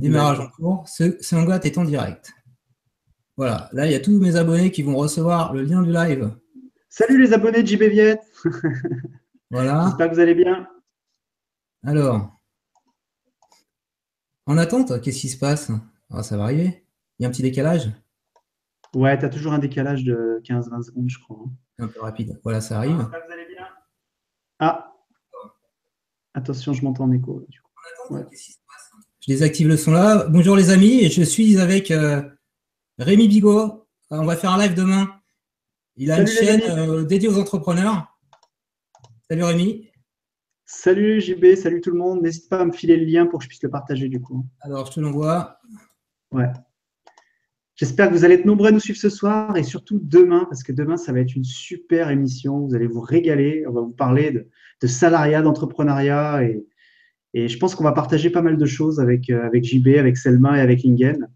Démarrage 0.00 0.40
en 0.40 0.48
cours. 0.48 0.88
Ce 0.88 1.20
Sangat 1.22 1.60
est 1.64 1.78
en 1.78 1.84
direct. 1.84 2.32
Voilà, 3.36 3.68
là, 3.72 3.86
il 3.86 3.92
y 3.92 3.94
a 3.94 4.00
tous 4.00 4.18
mes 4.18 4.36
abonnés 4.36 4.70
qui 4.70 4.82
vont 4.82 4.96
recevoir 4.96 5.52
le 5.54 5.62
lien 5.62 5.82
du 5.82 5.92
live. 5.92 6.36
Salut 6.88 7.20
les 7.22 7.32
abonnés 7.32 7.62
de 7.62 7.68
JB. 7.68 8.18
Voilà. 9.52 9.86
J'espère 9.88 10.08
que 10.10 10.14
vous 10.14 10.20
allez 10.20 10.34
bien. 10.36 10.68
Alors, 11.84 12.36
en 14.46 14.56
attente, 14.58 15.00
qu'est-ce 15.00 15.20
qui 15.20 15.28
se 15.28 15.38
passe? 15.38 15.72
Ah, 16.10 16.22
Ça 16.22 16.36
va 16.36 16.44
arriver. 16.44 16.86
Il 17.18 17.22
y 17.22 17.26
a 17.26 17.28
un 17.28 17.32
petit 17.32 17.42
décalage? 17.42 17.90
Ouais, 18.94 19.18
tu 19.18 19.24
as 19.24 19.28
toujours 19.28 19.52
un 19.52 19.58
décalage 19.58 20.04
de 20.04 20.40
15-20 20.44 20.82
secondes, 20.84 21.08
je 21.10 21.18
crois. 21.18 21.38
hein. 21.44 21.50
Un 21.80 21.88
peu 21.88 22.00
rapide. 22.00 22.38
Voilà, 22.44 22.60
ça 22.60 22.76
arrive. 22.78 22.96
J'espère 22.98 23.22
que 23.22 23.26
vous 23.26 23.32
allez 23.32 23.46
bien. 23.46 23.66
Ah. 24.60 24.92
Attention, 26.34 26.72
je 26.72 26.84
m'entends 26.84 27.04
en 27.04 27.12
écho. 27.12 27.44
du 27.48 27.60
coup. 27.60 28.14
Ouais. 28.14 28.24
Je 29.20 29.32
désactive 29.32 29.68
le 29.68 29.76
son 29.76 29.92
là. 29.92 30.26
Bonjour 30.30 30.56
les 30.56 30.70
amis, 30.70 31.10
je 31.10 31.22
suis 31.22 31.58
avec 31.58 31.90
euh, 31.90 32.22
Rémi 32.96 33.28
Bigot. 33.28 33.86
On 34.08 34.24
va 34.24 34.34
faire 34.34 34.52
un 34.52 34.62
live 34.62 34.74
demain. 34.74 35.10
Il 35.96 36.10
a 36.10 36.16
Salut, 36.16 36.30
une 36.30 36.38
chaîne 36.38 36.62
euh, 36.70 37.04
dédiée 37.04 37.28
aux 37.28 37.38
entrepreneurs. 37.38 38.18
Salut 39.28 39.44
Rémi. 39.44 39.90
Salut 40.64 41.20
JB, 41.20 41.54
salut 41.56 41.82
tout 41.82 41.90
le 41.90 41.98
monde. 41.98 42.22
N'hésite 42.22 42.48
pas 42.48 42.60
à 42.60 42.64
me 42.64 42.72
filer 42.72 42.96
le 42.96 43.04
lien 43.04 43.26
pour 43.26 43.40
que 43.40 43.44
je 43.44 43.50
puisse 43.50 43.62
le 43.62 43.68
partager 43.68 44.08
du 44.08 44.22
coup. 44.22 44.46
Alors, 44.62 44.86
je 44.86 44.92
te 44.92 45.00
l'envoie. 45.00 45.58
Ouais. 46.32 46.48
J'espère 47.74 48.08
que 48.08 48.14
vous 48.14 48.24
allez 48.24 48.36
être 48.36 48.46
nombreux 48.46 48.68
à 48.68 48.72
nous 48.72 48.80
suivre 48.80 48.98
ce 48.98 49.10
soir 49.10 49.54
et 49.54 49.64
surtout 49.64 50.00
demain, 50.02 50.46
parce 50.48 50.62
que 50.62 50.72
demain, 50.72 50.96
ça 50.96 51.12
va 51.12 51.20
être 51.20 51.36
une 51.36 51.44
super 51.44 52.08
émission. 52.08 52.60
Vous 52.60 52.74
allez 52.74 52.86
vous 52.86 53.02
régaler. 53.02 53.66
On 53.68 53.72
va 53.72 53.82
vous 53.82 53.92
parler 53.92 54.30
de, 54.30 54.48
de 54.80 54.86
salariat, 54.86 55.42
d'entrepreneuriat 55.42 56.42
et, 56.44 56.64
et 57.34 57.48
je 57.48 57.58
pense 57.58 57.74
qu'on 57.74 57.84
va 57.84 57.92
partager 57.92 58.30
pas 58.30 58.42
mal 58.42 58.56
de 58.56 58.66
choses 58.66 59.00
avec, 59.00 59.30
euh, 59.30 59.44
avec 59.46 59.64
JB, 59.64 59.96
avec 59.98 60.16
Selma 60.16 60.58
et 60.58 60.60
avec 60.60 60.82
Lingen. 60.82 61.28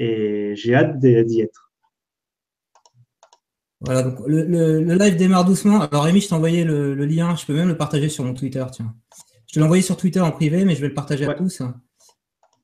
Et 0.00 0.54
j'ai 0.56 0.74
hâte 0.74 0.98
d'y 0.98 1.40
être. 1.40 1.72
Voilà, 3.80 4.02
donc 4.02 4.18
le, 4.26 4.44
le- 4.44 4.82
le 4.82 4.94
live 4.94 5.16
démarre 5.16 5.44
doucement. 5.44 5.80
Alors 5.82 6.04
Rémi, 6.04 6.20
je 6.20 6.28
t'ai 6.28 6.34
envoyé 6.34 6.64
le, 6.64 6.94
le 6.94 7.04
lien. 7.04 7.36
Je 7.36 7.44
peux 7.44 7.54
même 7.54 7.68
le 7.68 7.76
partager 7.76 8.08
sur 8.08 8.24
mon 8.24 8.32
Twitter. 8.34 8.64
Tiens. 8.72 8.94
Je 9.46 9.54
te 9.54 9.58
l'ai 9.58 9.64
envoyé 9.64 9.82
sur 9.82 9.96
Twitter 9.96 10.20
en 10.20 10.32
privé, 10.32 10.64
mais 10.64 10.74
je 10.74 10.80
vais 10.80 10.88
le 10.88 10.94
partager 10.94 11.26
à 11.26 11.34
tous. 11.34 11.62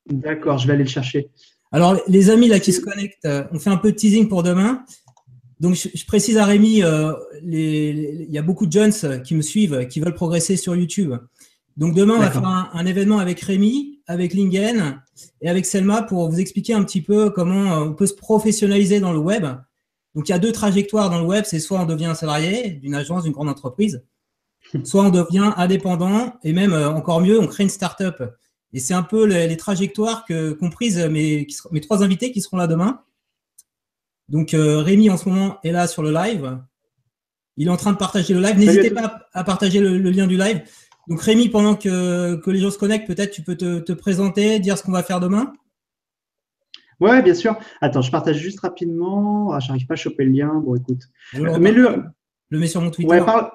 D'accord, 0.08 0.58
je 0.58 0.66
vais 0.66 0.72
aller 0.72 0.84
le 0.84 0.88
chercher. 0.88 1.30
Alors, 1.72 2.00
les 2.08 2.30
amis 2.30 2.48
là 2.48 2.58
qui 2.58 2.72
se 2.72 2.80
connectent, 2.80 3.26
euh, 3.26 3.44
on 3.52 3.58
fait 3.60 3.70
un 3.70 3.76
peu 3.76 3.92
de 3.92 3.96
teasing 3.96 4.28
pour 4.28 4.42
demain. 4.42 4.84
Donc, 5.60 5.74
je, 5.74 5.88
je 5.94 6.04
précise 6.06 6.36
à 6.38 6.46
Rémi, 6.46 6.82
euh, 6.82 7.12
il 7.44 8.26
y 8.30 8.38
a 8.38 8.42
beaucoup 8.42 8.66
de 8.66 8.72
jeunes 8.72 8.92
qui 9.22 9.34
me 9.36 9.42
suivent, 9.42 9.86
qui 9.88 10.00
veulent 10.00 10.14
progresser 10.14 10.56
sur 10.56 10.74
YouTube. 10.74 11.14
Donc, 11.76 11.94
demain, 11.94 12.14
on 12.16 12.20
va 12.20 12.30
faire 12.30 12.46
un, 12.46 12.70
un 12.72 12.86
événement 12.86 13.18
avec 13.18 13.40
Rémi, 13.40 14.00
avec 14.06 14.34
Lingen 14.34 15.00
et 15.40 15.48
avec 15.48 15.64
Selma 15.64 16.02
pour 16.02 16.28
vous 16.28 16.40
expliquer 16.40 16.74
un 16.74 16.82
petit 16.82 17.00
peu 17.00 17.30
comment 17.30 17.72
euh, 17.72 17.84
on 17.84 17.94
peut 17.94 18.06
se 18.06 18.14
professionnaliser 18.14 18.98
dans 19.00 19.12
le 19.12 19.18
web. 19.18 19.46
Donc, 20.14 20.28
il 20.28 20.32
y 20.32 20.34
a 20.34 20.38
deux 20.38 20.52
trajectoires 20.52 21.10
dans 21.10 21.20
le 21.20 21.26
web. 21.26 21.44
C'est 21.46 21.60
soit 21.60 21.80
on 21.80 21.86
devient 21.86 22.06
un 22.06 22.14
salarié 22.14 22.70
d'une 22.70 22.94
agence, 22.94 23.22
d'une 23.22 23.32
grande 23.32 23.48
entreprise, 23.48 24.04
soit 24.84 25.04
on 25.04 25.10
devient 25.10 25.52
indépendant 25.56 26.34
et 26.42 26.52
même 26.52 26.72
euh, 26.72 26.90
encore 26.90 27.20
mieux, 27.20 27.40
on 27.40 27.46
crée 27.46 27.62
une 27.62 27.70
start-up. 27.70 28.20
Et 28.72 28.80
c'est 28.80 28.94
un 28.94 29.02
peu 29.02 29.24
les, 29.24 29.46
les 29.48 29.56
trajectoires 29.56 30.24
que 30.24 30.52
qu'ont 30.52 30.70
prises 30.70 30.98
mes, 30.98 31.46
trois 31.82 32.02
invités 32.02 32.32
qui 32.32 32.40
seront 32.40 32.56
là 32.56 32.66
demain. 32.66 33.02
Donc 34.28 34.54
euh, 34.54 34.78
Rémi 34.78 35.10
en 35.10 35.16
ce 35.16 35.28
moment 35.28 35.58
est 35.64 35.72
là 35.72 35.86
sur 35.88 36.02
le 36.02 36.12
live. 36.12 36.58
Il 37.56 37.66
est 37.66 37.70
en 37.70 37.76
train 37.76 37.92
de 37.92 37.96
partager 37.96 38.32
le 38.32 38.40
live. 38.40 38.56
N'hésitez 38.58 38.90
pas 38.90 39.26
à 39.32 39.42
partager 39.42 39.80
le, 39.80 39.98
le 39.98 40.10
lien 40.10 40.26
du 40.26 40.36
live. 40.36 40.62
Donc 41.10 41.20
Rémi, 41.22 41.48
pendant 41.48 41.74
que, 41.74 42.36
que 42.36 42.50
les 42.50 42.60
gens 42.60 42.70
se 42.70 42.78
connectent, 42.78 43.06
peut-être 43.08 43.32
tu 43.32 43.42
peux 43.42 43.56
te, 43.56 43.80
te 43.80 43.92
présenter, 43.92 44.60
dire 44.60 44.78
ce 44.78 44.84
qu'on 44.84 44.92
va 44.92 45.02
faire 45.02 45.18
demain. 45.20 45.52
Ouais, 47.00 47.20
bien 47.22 47.34
sûr. 47.34 47.58
Attends, 47.80 48.02
je 48.02 48.10
partage 48.12 48.36
juste 48.38 48.60
rapidement. 48.60 49.52
Ah, 49.52 49.58
j'arrive 49.58 49.86
pas 49.86 49.94
à 49.94 49.96
choper 49.96 50.24
le 50.24 50.30
lien. 50.32 50.54
Bon, 50.64 50.76
écoute. 50.76 51.02
Euh, 51.34 51.58
Mets-le 51.58 52.04
le 52.50 52.58
mets 52.58 52.66
sur 52.66 52.80
mon 52.80 52.90
Twitter. 52.90 53.08
ouais, 53.10 53.24
parle- 53.24 53.50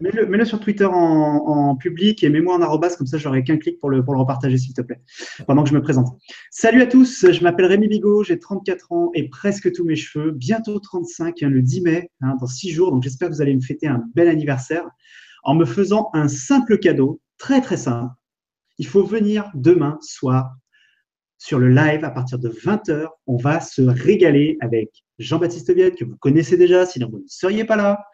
mets-le- 0.00 0.26
mets-le 0.26 0.44
sur 0.44 0.60
Twitter 0.60 0.84
en, 0.84 0.92
en 0.92 1.74
public 1.76 2.22
et 2.22 2.28
mets-moi 2.28 2.54
en 2.54 2.60
arrobas, 2.62 2.96
comme 2.96 3.06
ça 3.06 3.16
j'aurai 3.18 3.44
qu'un 3.44 3.56
clic 3.56 3.78
pour 3.80 3.88
le, 3.88 4.04
pour 4.04 4.12
le 4.14 4.20
repartager, 4.20 4.58
s'il 4.58 4.74
te 4.74 4.82
plaît, 4.82 5.00
pendant 5.46 5.64
que 5.64 5.70
je 5.70 5.74
me 5.74 5.80
présente. 5.82 6.18
Salut 6.50 6.82
à 6.82 6.86
tous, 6.86 7.30
je 7.32 7.42
m'appelle 7.42 7.64
Rémi 7.66 7.88
Bigot, 7.88 8.24
j'ai 8.24 8.38
34 8.38 8.92
ans 8.92 9.10
et 9.14 9.28
presque 9.30 9.72
tous 9.72 9.84
mes 9.84 9.96
cheveux, 9.96 10.32
bientôt 10.32 10.78
35, 10.80 11.42
hein, 11.42 11.48
le 11.48 11.62
10 11.62 11.80
mai, 11.80 12.10
hein, 12.20 12.36
dans 12.40 12.46
6 12.46 12.72
jours. 12.72 12.90
Donc 12.90 13.02
j'espère 13.02 13.28
que 13.30 13.34
vous 13.34 13.40
allez 13.42 13.54
me 13.54 13.62
fêter 13.62 13.86
un 13.86 14.02
bel 14.14 14.28
anniversaire 14.28 14.86
en 15.46 15.54
me 15.54 15.64
faisant 15.64 16.10
un 16.12 16.28
simple 16.28 16.78
cadeau, 16.78 17.20
très 17.38 17.60
très 17.60 17.76
simple. 17.76 18.12
Il 18.78 18.86
faut 18.86 19.04
venir 19.04 19.50
demain 19.54 19.96
soir 20.02 20.56
sur 21.38 21.60
le 21.60 21.68
live 21.68 22.04
à 22.04 22.10
partir 22.10 22.38
de 22.38 22.48
20h. 22.48 23.06
On 23.28 23.36
va 23.36 23.60
se 23.60 23.80
régaler 23.80 24.58
avec 24.60 24.90
Jean-Baptiste 25.20 25.72
Viette, 25.72 25.96
que 25.96 26.04
vous 26.04 26.16
connaissez 26.16 26.56
déjà, 26.56 26.84
sinon 26.84 27.08
vous 27.10 27.20
ne 27.20 27.28
seriez 27.28 27.64
pas 27.64 27.76
là, 27.76 28.04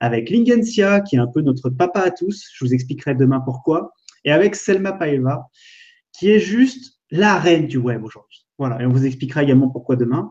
avec 0.00 0.28
Lingencia, 0.28 1.00
qui 1.00 1.16
est 1.16 1.18
un 1.18 1.26
peu 1.26 1.40
notre 1.40 1.70
papa 1.70 2.00
à 2.00 2.10
tous. 2.10 2.44
Je 2.54 2.64
vous 2.64 2.74
expliquerai 2.74 3.14
demain 3.14 3.40
pourquoi. 3.40 3.92
Et 4.24 4.30
avec 4.30 4.54
Selma 4.54 4.92
Paeva, 4.92 5.48
qui 6.12 6.30
est 6.30 6.40
juste 6.40 7.00
la 7.10 7.38
reine 7.38 7.66
du 7.66 7.78
web 7.78 8.04
aujourd'hui. 8.04 8.46
Voilà, 8.58 8.80
et 8.82 8.86
on 8.86 8.90
vous 8.90 9.06
expliquera 9.06 9.42
également 9.42 9.70
pourquoi 9.70 9.96
demain. 9.96 10.30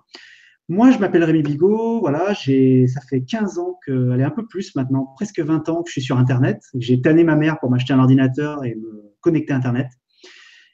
Moi, 0.72 0.90
je 0.92 1.00
m'appelle 1.00 1.26
Rémi 1.26 1.44
Bigot. 1.44 2.00
Voilà, 2.00 2.32
j'ai, 2.32 2.88
ça 2.88 3.02
fait 3.02 3.20
15 3.20 3.59
ans 3.59 3.78
que, 3.86 4.12
allez, 4.12 4.24
un 4.24 4.30
peu 4.30 4.48
plus 4.48 4.74
maintenant, 4.74 5.04
presque 5.18 5.42
20 5.42 5.68
ans 5.68 5.84
que 5.84 5.90
je 5.90 5.92
suis 5.92 6.02
sur 6.02 6.18
Internet. 6.18 6.62
J'ai 6.80 7.02
tanné 7.02 7.26
ma 7.26 7.36
mère 7.36 7.59
pour 7.59 7.70
m'acheter 7.70 7.92
un 7.92 8.00
ordinateur 8.00 8.64
et 8.64 8.76
me 8.76 9.14
connecter 9.20 9.52
à 9.52 9.58
Internet. 9.58 9.88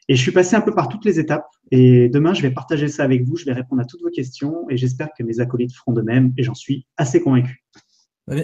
Et 0.07 0.15
je 0.15 0.21
suis 0.21 0.31
passé 0.31 0.55
un 0.55 0.61
peu 0.61 0.71
par 0.71 0.87
toutes 0.89 1.03
les 1.03 1.19
étapes. 1.19 1.47
Et 1.71 2.09
demain, 2.09 2.35
je 2.35 2.43
vais 2.43 2.51
partager 2.51 2.89
ça 2.89 3.05
avec 3.05 3.23
vous. 3.23 3.37
Je 3.37 3.45
vais 3.45 3.53
répondre 3.53 3.81
à 3.81 3.85
toutes 3.85 4.03
vos 4.03 4.11
questions 4.11 4.69
et 4.69 4.77
j'espère 4.77 5.09
que 5.17 5.23
mes 5.23 5.39
acolytes 5.39 5.73
feront 5.73 5.93
de 5.93 6.03
même. 6.03 6.31
Et 6.37 6.43
j'en 6.43 6.53
suis 6.53 6.85
assez 6.97 7.19
convaincu. 7.19 7.65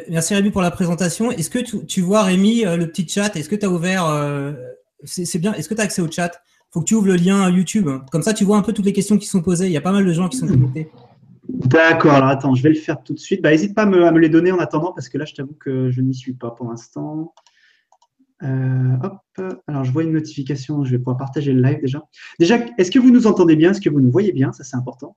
Merci 0.09 0.33
Rémi 0.33 0.49
pour 0.49 0.63
la 0.63 0.71
présentation. 0.71 1.29
Est-ce 1.29 1.51
que 1.51 1.59
tu, 1.59 1.85
tu 1.85 2.01
vois 2.01 2.23
Rémi 2.23 2.65
euh, 2.65 2.77
le 2.77 2.87
petit 2.87 3.07
chat? 3.07 3.35
Est-ce 3.35 3.47
que 3.47 3.55
tu 3.55 3.67
as 3.67 3.69
ouvert 3.69 4.07
euh, 4.07 4.53
C'est 5.03 5.37
bien. 5.37 5.53
Est-ce 5.53 5.69
que 5.69 5.75
tu 5.75 5.81
as 5.81 5.83
accès 5.83 6.01
au 6.01 6.09
chat? 6.09 6.31
Faut 6.71 6.79
que 6.79 6.85
tu 6.85 6.95
ouvres 6.95 7.09
le 7.09 7.15
lien 7.15 7.47
YouTube. 7.51 7.87
Comme 8.11 8.23
ça, 8.23 8.33
tu 8.33 8.43
vois 8.43 8.57
un 8.57 8.63
peu 8.63 8.73
toutes 8.73 8.85
les 8.85 8.93
questions 8.93 9.19
qui 9.19 9.27
sont 9.27 9.43
posées. 9.43 9.67
Il 9.67 9.71
y 9.71 9.77
a 9.77 9.81
pas 9.81 9.91
mal 9.91 10.03
de 10.03 10.13
gens 10.13 10.29
qui 10.29 10.37
sont 10.37 10.47
connectés. 10.47 10.89
D'accord, 11.49 12.13
alors 12.13 12.29
attends, 12.29 12.55
je 12.55 12.63
vais 12.63 12.69
le 12.69 12.75
faire 12.75 13.03
tout 13.03 13.13
de 13.13 13.19
suite. 13.19 13.41
Bah, 13.41 13.51
n'hésite 13.51 13.75
pas 13.75 13.83
à 13.83 13.85
me, 13.85 14.05
à 14.05 14.11
me 14.11 14.19
les 14.19 14.29
donner 14.29 14.51
en 14.51 14.59
attendant, 14.59 14.93
parce 14.93 15.09
que 15.09 15.17
là, 15.17 15.25
je 15.25 15.33
t'avoue 15.33 15.55
que 15.59 15.91
je 15.91 16.01
n'y 16.01 16.13
suis 16.15 16.33
pas 16.33 16.51
pour 16.51 16.69
l'instant. 16.69 17.33
Euh, 18.43 18.97
hop, 19.03 19.53
alors 19.67 19.83
je 19.85 19.91
vois 19.91 20.03
une 20.03 20.11
notification, 20.11 20.83
je 20.83 20.91
vais 20.91 20.97
pouvoir 20.97 21.17
partager 21.17 21.53
le 21.53 21.61
live 21.61 21.79
déjà. 21.81 22.03
Déjà, 22.39 22.57
est-ce 22.77 22.91
que 22.91 22.99
vous 22.99 23.11
nous 23.11 23.27
entendez 23.27 23.55
bien? 23.55 23.71
Est-ce 23.71 23.81
que 23.81 23.89
vous 23.89 24.01
nous 24.01 24.11
voyez 24.11 24.31
bien? 24.33 24.51
Ça, 24.51 24.63
c'est 24.63 24.75
important. 24.75 25.15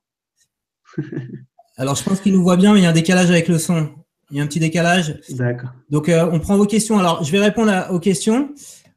Alors, 1.77 1.95
je 1.95 2.05
pense 2.05 2.21
qu'il 2.21 2.33
nous 2.33 2.43
voit 2.43 2.57
bien, 2.57 2.73
mais 2.73 2.81
il 2.81 2.83
y 2.85 2.87
a 2.87 2.91
un 2.91 2.95
décalage 2.95 3.31
avec 3.31 3.49
le 3.49 3.59
son. 3.59 3.91
Il 4.31 4.37
y 4.37 4.41
a 4.41 4.43
un 4.43 4.47
petit 4.47 4.61
décalage. 4.61 5.21
D'accord. 5.31 5.71
Donc, 5.91 6.09
euh, 6.09 6.29
on 6.33 6.41
prend 6.41 6.57
vos 6.57 6.67
questions. 6.67 6.99
Alors, 6.99 7.23
je 7.23 7.31
vais 7.31 7.39
répondre 7.39 7.71
à- 7.71 7.93
aux 7.93 8.01
questions. 8.01 8.51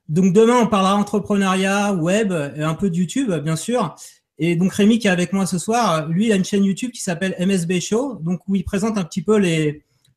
Donc, 0.08 0.34
demain, 0.34 0.60
on 0.62 0.68
parlera 0.68 0.96
entrepreneuriat, 0.96 1.94
web, 1.94 2.32
et 2.56 2.64
un 2.64 2.74
peu 2.74 2.90
de 2.90 2.96
YouTube, 2.96 3.32
bien 3.44 3.56
sûr. 3.56 3.96
Et 4.42 4.56
donc, 4.56 4.74
Rémi, 4.74 5.00
qui 5.00 5.08
est 5.08 5.12
avec 5.12 5.34
moi 5.34 5.46
ce 5.46 5.58
soir, 5.58 6.08
lui, 6.08 6.28
il 6.28 6.32
a 6.32 6.36
une 6.36 6.46
chaîne 6.46 6.64
YouTube 6.64 6.92
qui 6.92 7.02
s'appelle 7.02 7.36
MSB 7.40 7.80
Show, 7.82 8.20
donc 8.22 8.48
où 8.48 8.56
il 8.56 8.64
présente 8.64 8.98
un 8.98 9.04
petit 9.04 9.22
peu 9.22 9.38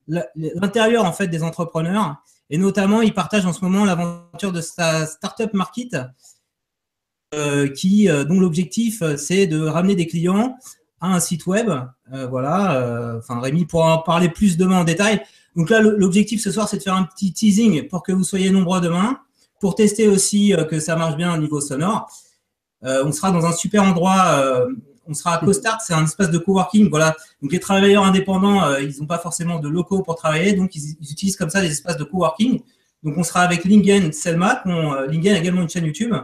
l'intérieur 0.06 1.04
en 1.04 1.12
fait 1.12 1.26
des 1.26 1.42
entrepreneurs. 1.42 2.16
Et 2.48 2.56
notamment, 2.58 3.02
il 3.02 3.14
partage 3.14 3.46
en 3.46 3.52
ce 3.52 3.64
moment 3.64 3.84
l'aventure 3.84 4.52
de 4.52 4.60
sa 4.60 5.06
startup 5.06 5.52
market, 5.54 5.96
euh, 7.34 7.68
qui, 7.68 8.08
euh, 8.08 8.24
dont 8.24 8.38
l'objectif, 8.38 9.02
euh, 9.02 9.16
c'est 9.16 9.46
de 9.46 9.60
ramener 9.66 9.96
des 9.96 10.06
clients 10.06 10.56
à 11.00 11.08
un 11.14 11.18
site 11.18 11.46
web. 11.46 11.70
Euh, 12.12 12.26
voilà. 12.26 12.76
euh, 12.76 13.18
Enfin, 13.18 13.40
Rémi 13.40 13.64
pourra 13.64 13.96
en 13.96 13.98
parler 14.02 14.28
plus 14.28 14.56
demain 14.56 14.80
en 14.80 14.84
détail. 14.84 15.22
Donc 15.56 15.70
là, 15.70 15.80
l'objectif 15.80 16.42
ce 16.42 16.50
soir, 16.52 16.68
c'est 16.68 16.76
de 16.76 16.82
faire 16.82 16.94
un 16.94 17.04
petit 17.04 17.32
teasing 17.32 17.88
pour 17.88 18.02
que 18.02 18.12
vous 18.12 18.22
soyez 18.24 18.50
nombreux 18.50 18.80
demain, 18.80 19.18
pour 19.60 19.74
tester 19.74 20.08
aussi 20.08 20.54
euh, 20.54 20.64
que 20.64 20.78
ça 20.78 20.94
marche 20.94 21.16
bien 21.16 21.34
au 21.34 21.38
niveau 21.38 21.60
sonore. 21.60 22.08
Euh, 22.84 23.04
on 23.04 23.12
sera 23.12 23.30
dans 23.30 23.44
un 23.46 23.52
super 23.52 23.82
endroit. 23.82 24.24
euh, 24.34 24.66
on 25.06 25.14
sera 25.14 25.34
à 25.34 25.38
CoStart, 25.38 25.80
c'est 25.80 25.94
un 25.94 26.04
espace 26.04 26.30
de 26.30 26.38
coworking. 26.38 26.88
Voilà. 26.88 27.16
Donc 27.42 27.52
les 27.52 27.58
travailleurs 27.58 28.04
indépendants, 28.04 28.64
euh, 28.64 28.80
ils 28.80 29.00
n'ont 29.00 29.06
pas 29.06 29.18
forcément 29.18 29.58
de 29.58 29.68
locaux 29.68 30.02
pour 30.02 30.14
travailler, 30.14 30.52
donc 30.52 30.76
ils, 30.76 30.96
ils 31.00 31.10
utilisent 31.10 31.36
comme 31.36 31.50
ça 31.50 31.60
des 31.60 31.70
espaces 31.72 31.96
de 31.96 32.04
coworking. 32.04 32.60
Donc 33.02 33.18
on 33.18 33.24
sera 33.24 33.40
avec 33.40 33.64
Lingen, 33.64 34.12
Selma, 34.12 34.62
Lingen 34.64 35.34
a 35.34 35.38
également 35.38 35.62
une 35.62 35.68
chaîne 35.68 35.84
YouTube. 35.86 36.14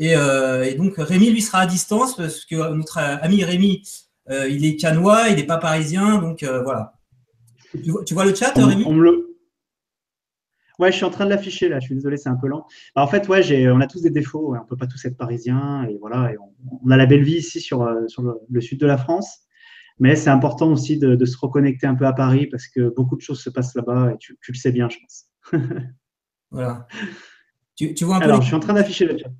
Et, 0.00 0.10
et 0.14 0.74
donc 0.74 0.94
Rémi, 0.98 1.30
lui, 1.30 1.40
sera 1.40 1.60
à 1.60 1.66
distance 1.66 2.16
parce 2.16 2.44
que 2.44 2.56
notre 2.74 2.98
ami 2.98 3.44
Rémi, 3.44 3.82
il 4.28 4.64
est 4.64 4.74
canois, 4.74 5.28
il 5.28 5.36
n'est 5.36 5.46
pas 5.46 5.58
parisien, 5.58 6.18
donc 6.18 6.42
voilà. 6.64 6.94
Tu 7.72 7.90
vois, 7.92 8.02
tu 8.04 8.14
vois 8.14 8.24
le 8.24 8.34
chat, 8.34 8.52
On, 8.56 8.66
Rémi? 8.66 8.82
on 8.88 8.92
me 8.92 9.04
le... 9.04 9.33
Ouais, 10.78 10.90
je 10.90 10.96
suis 10.96 11.04
en 11.04 11.10
train 11.10 11.24
de 11.24 11.30
l'afficher 11.30 11.68
là. 11.68 11.78
Je 11.80 11.86
suis 11.86 11.94
désolé, 11.94 12.16
c'est 12.16 12.28
un 12.28 12.34
peu 12.36 12.48
lent. 12.48 12.66
Bah, 12.96 13.02
en 13.02 13.06
fait, 13.06 13.28
ouais, 13.28 13.42
j'ai, 13.42 13.70
on 13.70 13.80
a 13.80 13.86
tous 13.86 14.02
des 14.02 14.10
défauts. 14.10 14.50
ouais. 14.52 14.58
On 14.62 14.66
peut 14.66 14.76
pas 14.76 14.86
tous 14.88 15.04
être 15.04 15.16
parisiens 15.16 15.84
et 15.88 15.96
voilà. 16.00 16.32
Et 16.32 16.36
on, 16.38 16.52
on 16.84 16.90
a 16.90 16.96
la 16.96 17.06
belle 17.06 17.22
vie 17.22 17.36
ici 17.36 17.60
sur, 17.60 17.82
euh, 17.82 18.06
sur 18.08 18.22
le, 18.22 18.34
le 18.50 18.60
sud 18.60 18.80
de 18.80 18.86
la 18.86 18.98
France, 18.98 19.40
mais 20.00 20.16
c'est 20.16 20.30
important 20.30 20.72
aussi 20.72 20.98
de, 20.98 21.14
de 21.14 21.24
se 21.26 21.36
reconnecter 21.38 21.86
un 21.86 21.94
peu 21.94 22.06
à 22.06 22.12
Paris 22.12 22.46
parce 22.46 22.66
que 22.66 22.92
beaucoup 22.94 23.14
de 23.16 23.20
choses 23.20 23.40
se 23.40 23.50
passent 23.50 23.74
là-bas 23.76 24.12
et 24.14 24.18
tu, 24.18 24.36
tu 24.42 24.50
le 24.52 24.56
sais 24.58 24.72
bien, 24.72 24.88
je 24.88 24.98
pense. 25.00 25.26
Voilà. 26.50 26.86
Tu, 27.76 27.94
tu 27.94 28.04
vois 28.04 28.16
un 28.16 28.18
peu 28.20 28.24
Alors, 28.26 28.36
les- 28.38 28.42
je 28.42 28.46
suis 28.46 28.54
en 28.56 28.60
train 28.60 28.74
d'afficher 28.74 29.06
le 29.06 29.18
chat. 29.18 29.30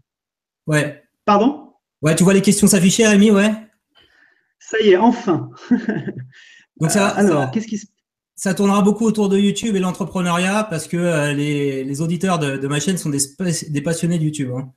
Ouais. 0.66 1.02
Pardon? 1.24 1.74
Ouais, 2.02 2.14
tu 2.16 2.24
vois 2.24 2.34
les 2.34 2.42
questions 2.42 2.66
s'afficher, 2.66 3.06
Rémi, 3.06 3.30
ouais 3.30 3.52
Ça 4.58 4.78
y 4.80 4.90
est, 4.90 4.96
enfin. 4.96 5.50
Donc 6.80 6.90
ça, 6.90 7.08
alors, 7.16 7.50
qu'est-ce 7.52 7.66
qui 7.68 7.78
se 7.78 7.86
ça 8.36 8.54
tournera 8.54 8.82
beaucoup 8.82 9.04
autour 9.04 9.28
de 9.28 9.38
YouTube 9.38 9.76
et 9.76 9.80
l'entrepreneuriat 9.80 10.66
parce 10.68 10.88
que 10.88 10.96
euh, 10.96 11.32
les, 11.32 12.00
auditeurs 12.00 12.38
de, 12.38 12.66
ma 12.66 12.80
chaîne 12.80 12.96
sont 12.96 13.10
des, 13.10 13.80
passionnés 13.80 14.18
de 14.18 14.24
YouTube. 14.24 14.50
Hein. 14.56 14.72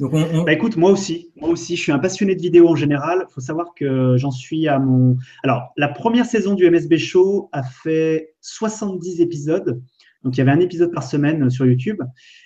Donc 0.00 0.12
bah, 0.12 0.52
écoute, 0.52 0.78
moi 0.78 0.90
aussi, 0.90 1.30
moi 1.36 1.50
aussi, 1.50 1.76
je 1.76 1.82
suis 1.82 1.92
un 1.92 1.98
passionné 1.98 2.34
de 2.34 2.40
vidéo 2.40 2.68
en 2.68 2.74
général. 2.74 3.26
Il 3.28 3.32
faut 3.32 3.42
savoir 3.42 3.74
que 3.76 4.16
j'en 4.16 4.30
suis 4.30 4.66
à 4.66 4.78
mon. 4.78 5.18
Alors, 5.44 5.74
la 5.76 5.88
première 5.88 6.24
saison 6.24 6.54
du 6.54 6.68
MSB 6.68 6.96
Show 6.96 7.50
a 7.52 7.62
fait 7.62 8.34
70 8.40 9.20
épisodes. 9.20 9.82
Donc, 10.24 10.36
il 10.36 10.38
y 10.38 10.40
avait 10.40 10.52
un 10.52 10.60
épisode 10.60 10.92
par 10.92 11.02
semaine 11.02 11.50
sur 11.50 11.66
YouTube. 11.66 12.00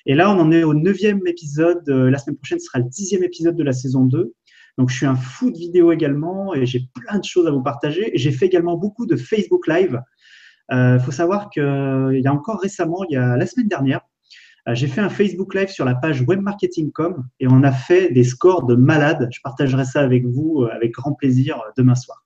Et 0.05 0.14
là, 0.14 0.31
on 0.32 0.41
en 0.41 0.50
est 0.50 0.64
au 0.64 0.75
neuvième 0.75 1.20
épisode. 1.26 1.88
Euh, 1.88 2.11
la 2.11 2.19
semaine 2.19 2.37
prochaine 2.37 2.58
ce 2.58 2.67
sera 2.67 2.81
le 2.81 2.87
dixième 2.88 3.23
épisode 3.23 3.55
de 3.55 3.62
la 3.62 3.73
saison 3.73 4.05
2. 4.05 4.35
Donc, 4.76 4.91
je 4.91 4.96
suis 4.96 5.06
un 5.06 5.14
fou 5.14 5.52
de 5.52 5.56
vidéo 5.56 5.93
également 5.93 6.55
et 6.55 6.67
j'ai 6.67 6.88
plein 6.93 7.20
de 7.20 7.25
choses 7.25 7.46
à 7.46 7.52
vous 7.52 7.62
partager. 7.62 8.11
J'ai 8.14 8.32
fait 8.32 8.46
également 8.46 8.76
beaucoup 8.76 9.06
de 9.06 9.14
Facebook 9.14 9.69
Live. 9.69 10.00
Il 10.71 10.77
euh, 10.77 10.99
faut 10.99 11.13
savoir 11.13 11.51
qu'il 11.51 11.63
y 12.23 12.27
a 12.27 12.33
encore 12.33 12.61
récemment, 12.61 13.05
il 13.09 13.15
y 13.15 13.17
a 13.17 13.37
la 13.37 13.47
semaine 13.47 13.69
dernière, 13.69 14.01
euh, 14.67 14.75
j'ai 14.75 14.87
fait 14.87 15.03
un 15.03 15.11
Facebook 15.11 15.55
Live 15.55 15.69
sur 15.69 15.85
la 15.85 15.95
page 15.95 16.23
webmarketing.com 16.23 17.27
et 17.39 17.47
on 17.49 17.63
a 17.63 17.73
fait 17.73 18.11
des 18.13 18.25
scores 18.25 18.65
de 18.65 18.75
malades. 18.75 19.29
Je 19.31 19.41
partagerai 19.43 19.85
ça 19.85 20.01
avec 20.01 20.25
vous 20.25 20.63
euh, 20.63 20.75
avec 20.75 20.93
grand 20.93 21.13
plaisir 21.13 21.61
demain 21.77 21.95
soir. 21.95 22.25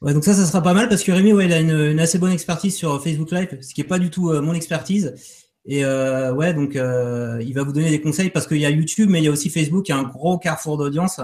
Ouais, 0.00 0.14
donc 0.14 0.24
ça, 0.24 0.32
ça 0.32 0.46
sera 0.46 0.62
pas 0.62 0.72
mal 0.72 0.88
parce 0.88 1.04
que 1.04 1.12
Rémi, 1.12 1.32
ouais, 1.32 1.44
il 1.44 1.52
a 1.52 1.60
une, 1.60 2.00
assez 2.00 2.18
bonne 2.18 2.32
expertise 2.32 2.74
sur 2.74 3.02
Facebook 3.02 3.30
Live, 3.30 3.58
ce 3.60 3.74
qui 3.74 3.82
n'est 3.82 3.86
pas 3.86 3.98
du 3.98 4.10
tout 4.10 4.32
mon 4.40 4.54
expertise. 4.54 5.14
Et 5.64 5.84
ouais, 5.84 6.54
donc 6.54 6.74
il 6.74 7.52
va 7.54 7.62
vous 7.62 7.72
donner 7.72 7.90
des 7.90 8.00
conseils 8.00 8.30
parce 8.30 8.48
qu'il 8.48 8.56
y 8.56 8.66
a 8.66 8.70
YouTube, 8.70 9.08
mais 9.08 9.20
il 9.20 9.24
y 9.24 9.28
a 9.28 9.30
aussi 9.30 9.48
Facebook, 9.48 9.88
il 9.88 9.92
y 9.92 9.94
a 9.94 9.98
un 9.98 10.02
gros 10.02 10.38
carrefour 10.38 10.76
d'audience. 10.76 11.20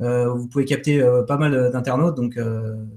vous 0.00 0.48
pouvez 0.48 0.64
capter 0.64 1.00
pas 1.28 1.36
mal 1.36 1.70
d'internautes, 1.70 2.16
donc 2.16 2.36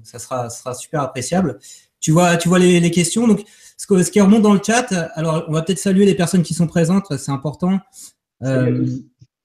ça 0.01 0.17
sera, 0.17 0.49
ça 0.49 0.57
sera 0.63 0.73
super 0.73 1.01
appréciable 1.01 1.59
tu 2.03 2.11
vois, 2.11 2.35
tu 2.35 2.49
vois 2.49 2.59
les, 2.59 2.91
questions. 2.91 3.27
Donc, 3.27 3.45
ce, 3.77 4.11
qui 4.11 4.19
remonte 4.19 4.43
dans 4.43 4.53
le 4.53 4.59
chat, 4.63 4.91
alors 5.15 5.45
on 5.47 5.53
va 5.53 5.61
peut-être 5.61 5.79
saluer 5.79 6.05
les 6.05 6.15
personnes 6.15 6.43
qui 6.43 6.53
sont 6.53 6.67
présentes, 6.67 7.17
c'est 7.17 7.31
important. 7.31 7.79
Euh, 8.43 8.85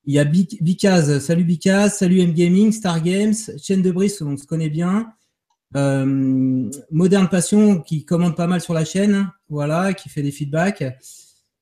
il 0.04 0.14
y 0.14 0.18
a 0.18 0.24
Bicaz, 0.24 1.20
salut 1.20 1.44
Bicaz, 1.44 1.94
salut 1.94 2.20
M 2.20 2.32
Gaming, 2.32 2.72
Star 2.72 3.00
Games, 3.00 3.34
chaîne 3.62 3.80
de 3.80 3.92
Brice, 3.92 4.20
on 4.22 4.36
se 4.36 4.44
connaît 4.44 4.70
bien. 4.70 5.12
Euh, 5.76 6.68
Moderne 6.90 7.28
Passion 7.28 7.80
qui 7.80 8.04
commande 8.04 8.34
pas 8.34 8.48
mal 8.48 8.60
sur 8.60 8.74
la 8.74 8.84
chaîne, 8.84 9.30
voilà, 9.48 9.94
qui 9.94 10.08
fait 10.08 10.22
des 10.22 10.32
feedbacks. 10.32 10.82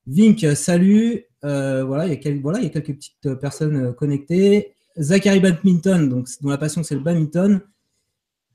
Vink, 0.06 0.46
salut. 0.56 1.24
Euh, 1.44 1.84
voilà, 1.84 2.06
il 2.06 2.10
y 2.10 2.12
a 2.14 2.16
quelques, 2.16 2.40
voilà, 2.40 2.60
il 2.60 2.64
y 2.64 2.66
a 2.68 2.70
quelques 2.70 2.94
petites 2.94 3.34
personnes 3.34 3.92
connectées. 3.94 4.72
Zachary 4.98 5.40
Badminton, 5.40 6.08
donc 6.08 6.26
dont 6.40 6.48
la 6.48 6.56
passion 6.56 6.82
c'est 6.82 6.94
le 6.94 7.02
badminton. 7.02 7.60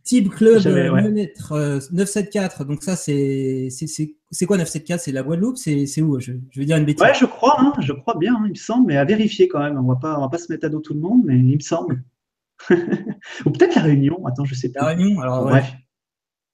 Type 0.04 0.30
Club 0.30 0.62
974, 0.64 2.62
euh, 2.62 2.64
donc 2.66 2.84
ça 2.84 2.96
c'est 2.96 3.70
c'est 3.70 4.46
quoi 4.46 4.58
974 4.58 5.02
C'est 5.02 5.12
la 5.12 5.24
Guadeloupe? 5.24 5.58
C'est 5.58 6.02
où? 6.02 6.20
Je, 6.20 6.34
je, 6.50 6.60
vais 6.60 6.66
dire 6.66 6.78
une 6.78 6.86
bêtise. 6.86 7.02
Ouais, 7.02 7.14
je 7.14 7.26
crois, 7.26 7.56
hein, 7.60 7.74
je 7.80 7.94
crois 7.94 8.16
bien, 8.18 8.36
hein, 8.36 8.44
il 8.46 8.52
me 8.52 8.56
semble, 8.56 8.88
mais 8.88 8.98
à 8.98 9.06
vérifier 9.06 9.48
quand 9.48 9.60
même. 9.60 9.78
On 9.78 9.88
va 9.88 9.96
pas, 9.96 10.18
on 10.18 10.22
va 10.22 10.30
pas 10.30 10.38
se 10.38 10.52
mettre 10.52 10.66
à 10.66 10.70
dos 10.70 10.80
tout 10.80 10.94
le 10.94 11.02
monde, 11.02 11.22
mais 11.26 11.38
il 11.38 11.56
me 11.56 11.60
semble. 11.60 12.04
Ou 12.70 13.52
peut-être 13.52 13.76
la 13.76 13.82
Réunion, 13.82 14.26
attends, 14.26 14.46
je 14.46 14.56
sais 14.56 14.70
pas. 14.70 14.82
La 14.82 14.88
Réunion, 14.88 15.20
alors 15.22 15.44
bref. 15.44 15.72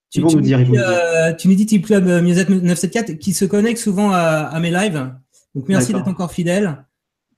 Tu, 0.09 0.21
nous 0.21 0.41
dire. 0.41 0.59
Euh, 0.73 1.33
tu 1.33 1.49
nous 1.49 1.55
dis 1.55 1.65
Type 1.65 1.85
Club 1.85 2.05
974 2.05 3.11
euh, 3.11 3.17
qui 3.17 3.33
se 3.33 3.45
connecte 3.45 3.79
souvent 3.79 4.11
à 4.11 4.57
mes 4.59 4.71
lives. 4.71 5.13
Donc 5.53 5.67
merci 5.67 5.93
d'être 5.93 6.07
encore 6.07 6.31
fidèle. 6.31 6.85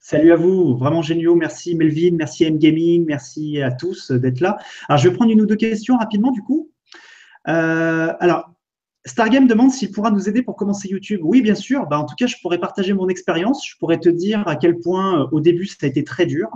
Salut 0.01 0.31
à 0.31 0.38
vous, 0.38 0.78
vraiment 0.78 1.01
géniaux. 1.01 1.36
Merci 1.36 1.75
Melvin, 1.75 2.16
merci 2.16 2.46
M 2.46 2.57
Gaming, 2.57 3.06
merci 3.06 3.62
à 3.62 3.69
tous 3.69 4.12
d'être 4.12 4.40
là. 4.40 4.57
Alors, 4.88 4.98
je 4.98 5.10
vais 5.10 5.16
prendre 5.16 5.30
une 5.30 5.42
ou 5.42 5.46
deux 5.46 5.57
questions 5.57 5.98
rapidement 5.98 6.31
du 6.31 6.42
coup. 6.42 6.72
Euh, 7.50 8.13
alors, 8.22 8.50
Stargame 9.06 9.46
demande 9.46 9.72
s'il 9.72 9.92
pourra 9.92 10.10
nous 10.10 10.30
aider 10.30 10.42
pour 10.42 10.56
commencer 10.56 10.88
YouTube. 10.88 11.19
Oui, 11.24 11.42
bien 11.42 11.54
sûr. 11.54 11.86
Bah, 11.88 12.00
en 12.00 12.06
tout 12.06 12.16
cas, 12.16 12.28
je 12.28 12.38
pourrais 12.42 12.60
partager 12.60 12.94
mon 12.94 13.10
expérience. 13.10 13.68
Je 13.68 13.75
pourrais 13.78 14.00
te 14.00 14.07
dire 14.07 14.48
à 14.48 14.56
quel 14.56 14.80
point, 14.80 15.22
euh, 15.22 15.28
au 15.34 15.42
début, 15.42 15.66
ça 15.66 15.75
a 15.81 15.88
été 15.88 16.06
très 16.06 16.25
dur. 16.25 16.50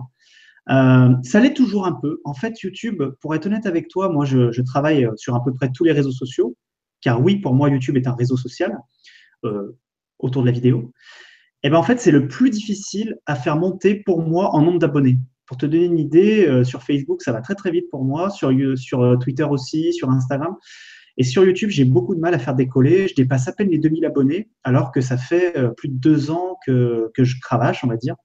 Euh, 0.69 1.10
ça 1.24 1.42
l'est 1.42 1.54
toujours 1.54 1.86
un 1.86 1.94
peu. 1.94 2.22
En 2.24 2.34
fait, 2.34 2.62
YouTube, 2.62 3.04
pour 3.19 3.36
être 3.36 3.45
honnête 3.45 3.66
avec 3.66 3.90
toi, 3.90 4.07
moi, 4.07 4.24
je, 4.24 4.62
travaille 4.62 5.10
sur 5.18 5.36
à 5.36 5.44
peu 5.44 5.54
près 5.54 5.69
tous 5.69 5.84
les 5.84 5.92
réseaux 5.92 6.12
sociaux. 6.12 6.56
Car 7.01 7.22
oui, 7.22 7.38
pour 7.38 7.54
moi, 7.54 7.69
YouTube 7.69 7.98
est 7.98 8.07
un 8.07 8.16
réseau 8.16 8.38
social 8.38 8.78
autour 10.19 10.44
de 10.44 10.48
la 10.48 10.54
vidéo. 10.54 10.94
Eh 11.63 11.69
ben, 11.69 11.77
en 11.77 11.83
fait, 11.83 12.00
c'est 12.00 12.12
le 12.12 12.27
plus 12.27 12.50
difficile 12.50 13.18
à 13.25 13.36
faire 13.36 13.56
monter 13.56 13.95
pour 13.95 14.21
moi 14.21 14.54
en 14.54 14.62
nombre 14.62 14.80
d'abonnés. 14.80 15.18
Pour 15.45 15.57
te 15.57 15.65
donner 15.65 15.86
une 15.86 16.00
idée, 16.00 16.45
euh, 16.45 16.63
sur 16.63 16.83
Facebook, 16.83 17.21
ça 17.21 17.31
va 17.31 17.42
très 17.42 17.56
très 17.56 17.71
vite 17.71 17.89
pour 17.89 18.04
moi, 18.04 18.30
sur, 18.30 18.51
sur 18.75 19.01
euh, 19.01 19.15
Twitter 19.18 19.44
aussi, 19.44 19.94
sur 19.94 20.10
Instagram. 20.10 20.56
Et 21.18 21.24
sur 21.24 21.45
YouTube, 21.45 21.69
j'ai 21.69 21.86
beaucoup 21.86 22.15
de 22.15 22.19
mal 22.19 22.33
à 22.33 22.39
faire 22.39 22.56
décoller. 22.56 23.07
Je 23.07 23.15
dépasse 23.15 23.48
à 23.48 23.54
peine 23.54 23.69
les 23.69 23.77
2000 23.77 24.04
abonnés, 24.06 24.50
alors 24.63 24.92
que 24.92 25.00
ça 25.00 25.18
fait 25.18 25.57
euh, 25.57 25.69
plus 25.69 25.88
de 25.88 25.95
deux 25.95 26.31
ans 26.31 26.57
que, 26.65 27.12
que 27.13 27.24
je 27.24 27.39
cravache, 27.39 27.83
on 27.83 27.88
va 27.88 27.98
dire. 27.98 28.16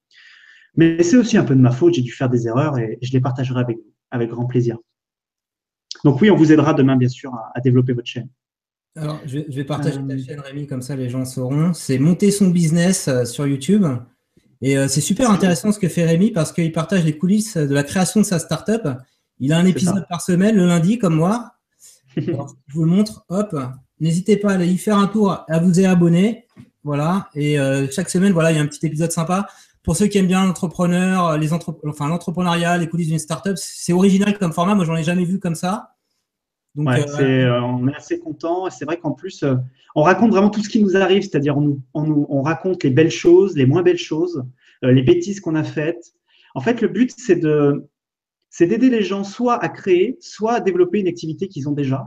Mais 0.74 1.02
c'est 1.02 1.16
aussi 1.16 1.36
un 1.36 1.44
peu 1.44 1.54
de 1.54 1.60
ma 1.60 1.70
faute, 1.70 1.94
j'ai 1.94 2.02
dû 2.02 2.12
faire 2.12 2.28
des 2.30 2.46
erreurs 2.46 2.78
et 2.78 2.98
je 3.02 3.12
les 3.12 3.20
partagerai 3.20 3.60
avec 3.60 3.76
vous, 3.76 3.94
avec 4.10 4.30
grand 4.30 4.46
plaisir. 4.46 4.78
Donc 6.04 6.20
oui, 6.20 6.30
on 6.30 6.36
vous 6.36 6.52
aidera 6.52 6.74
demain, 6.74 6.96
bien 6.96 7.08
sûr, 7.08 7.32
à 7.54 7.60
développer 7.60 7.92
votre 7.92 8.06
chaîne. 8.06 8.28
Alors, 9.00 9.20
je, 9.26 9.38
vais 9.38 9.64
partager 9.64 9.96
ta 9.96 10.14
euh. 10.14 10.18
chaîne, 10.18 10.40
Rémi, 10.40 10.66
comme 10.66 10.82
ça 10.82 10.96
les 10.96 11.08
gens 11.08 11.24
sauront. 11.24 11.72
C'est 11.72 11.98
monter 11.98 12.30
son 12.30 12.48
business 12.48 13.08
euh, 13.08 13.24
sur 13.24 13.46
YouTube. 13.46 13.84
Et 14.60 14.76
euh, 14.76 14.88
c'est 14.88 15.00
super 15.00 15.30
intéressant 15.30 15.70
ce 15.70 15.78
que 15.78 15.88
fait 15.88 16.04
Rémi 16.04 16.32
parce 16.32 16.52
qu'il 16.52 16.72
partage 16.72 17.04
les 17.04 17.16
coulisses 17.16 17.56
de 17.56 17.72
la 17.72 17.84
création 17.84 18.20
de 18.20 18.26
sa 18.26 18.38
startup. 18.38 18.88
Il 19.38 19.52
a 19.52 19.58
un 19.58 19.66
épisode 19.66 20.04
par 20.08 20.20
semaine 20.20 20.56
le 20.56 20.66
lundi, 20.66 20.98
comme 20.98 21.14
moi. 21.14 21.52
je 22.16 22.32
vous 22.74 22.84
le 22.84 22.90
montre. 22.90 23.24
Hop, 23.28 23.56
n'hésitez 24.00 24.36
pas 24.36 24.50
à 24.50 24.54
aller 24.54 24.66
y 24.66 24.78
faire 24.78 24.98
un 24.98 25.06
tour, 25.06 25.44
à 25.48 25.58
vous 25.60 25.78
y 25.78 25.84
abonner. 25.84 26.46
Voilà. 26.82 27.28
Et 27.36 27.56
chaque 27.92 28.10
semaine, 28.10 28.32
voilà, 28.32 28.50
il 28.50 28.56
y 28.56 28.58
a 28.58 28.62
un 28.62 28.66
petit 28.66 28.84
épisode 28.84 29.12
sympa. 29.12 29.46
Pour 29.84 29.96
ceux 29.96 30.08
qui 30.08 30.18
aiment 30.18 30.26
bien 30.26 30.44
l'entrepreneur, 30.44 31.38
les 31.38 31.52
enfin 31.52 32.08
l'entrepreneuriat, 32.08 32.78
les 32.78 32.88
coulisses 32.88 33.08
d'une 33.08 33.20
startup, 33.20 33.56
c'est 33.56 33.92
original 33.92 34.36
comme 34.38 34.52
format. 34.52 34.74
Moi, 34.74 34.84
j'en 34.84 34.96
ai 34.96 35.04
jamais 35.04 35.24
vu 35.24 35.38
comme 35.38 35.54
ça. 35.54 35.94
Euh, 36.78 37.20
euh, 37.20 37.60
on 37.60 37.88
est 37.88 37.94
assez 37.94 38.18
content. 38.18 38.70
C'est 38.70 38.84
vrai 38.84 38.98
qu'en 38.98 39.12
plus, 39.12 39.42
euh, 39.42 39.56
on 39.94 40.02
raconte 40.02 40.30
vraiment 40.30 40.50
tout 40.50 40.62
ce 40.62 40.68
qui 40.68 40.82
nous 40.82 40.96
arrive, 40.96 41.22
c'est-à-dire 41.22 41.56
on, 41.58 41.80
on, 41.94 42.42
raconte 42.42 42.84
les 42.84 42.90
belles 42.90 43.10
choses, 43.10 43.56
les 43.56 43.66
moins 43.66 43.82
belles 43.82 43.98
choses, 43.98 44.44
les 44.82 45.02
bêtises 45.02 45.40
qu'on 45.40 45.56
a 45.56 45.64
faites. 45.64 46.12
En 46.54 46.60
fait, 46.60 46.80
le 46.80 46.88
but, 46.88 47.12
c'est 47.16 47.36
de, 47.36 47.88
c'est 48.50 48.66
d'aider 48.66 48.90
les 48.90 49.02
gens 49.02 49.24
soit 49.24 49.62
à 49.62 49.68
créer, 49.68 50.16
soit 50.20 50.54
à 50.54 50.60
développer 50.60 51.00
une 51.00 51.08
activité 51.08 51.48
qu'ils 51.48 51.68
ont 51.68 51.72
déjà, 51.72 52.06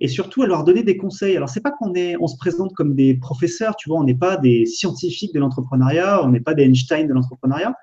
et 0.00 0.08
surtout 0.08 0.42
à 0.42 0.46
leur 0.46 0.64
donner 0.64 0.82
des 0.82 0.96
conseils. 0.96 1.36
Alors, 1.36 1.48
c'est 1.48 1.60
pas 1.60 1.70
qu'on 1.70 1.94
est, 1.94 2.16
on 2.20 2.26
se 2.26 2.36
présente 2.36 2.74
comme 2.74 2.94
des 2.94 3.14
professeurs, 3.14 3.76
tu 3.76 3.88
vois, 3.88 4.00
on 4.00 4.04
n'est 4.04 4.16
pas 4.16 4.36
des 4.36 4.66
scientifiques 4.66 5.32
de 5.32 5.40
l'entrepreneuriat, 5.40 6.24
on 6.24 6.30
n'est 6.30 6.40
pas 6.40 6.54
des 6.54 6.64
Einstein 6.64 7.06
de 7.06 7.14
l'entrepreneuriat, 7.14 7.74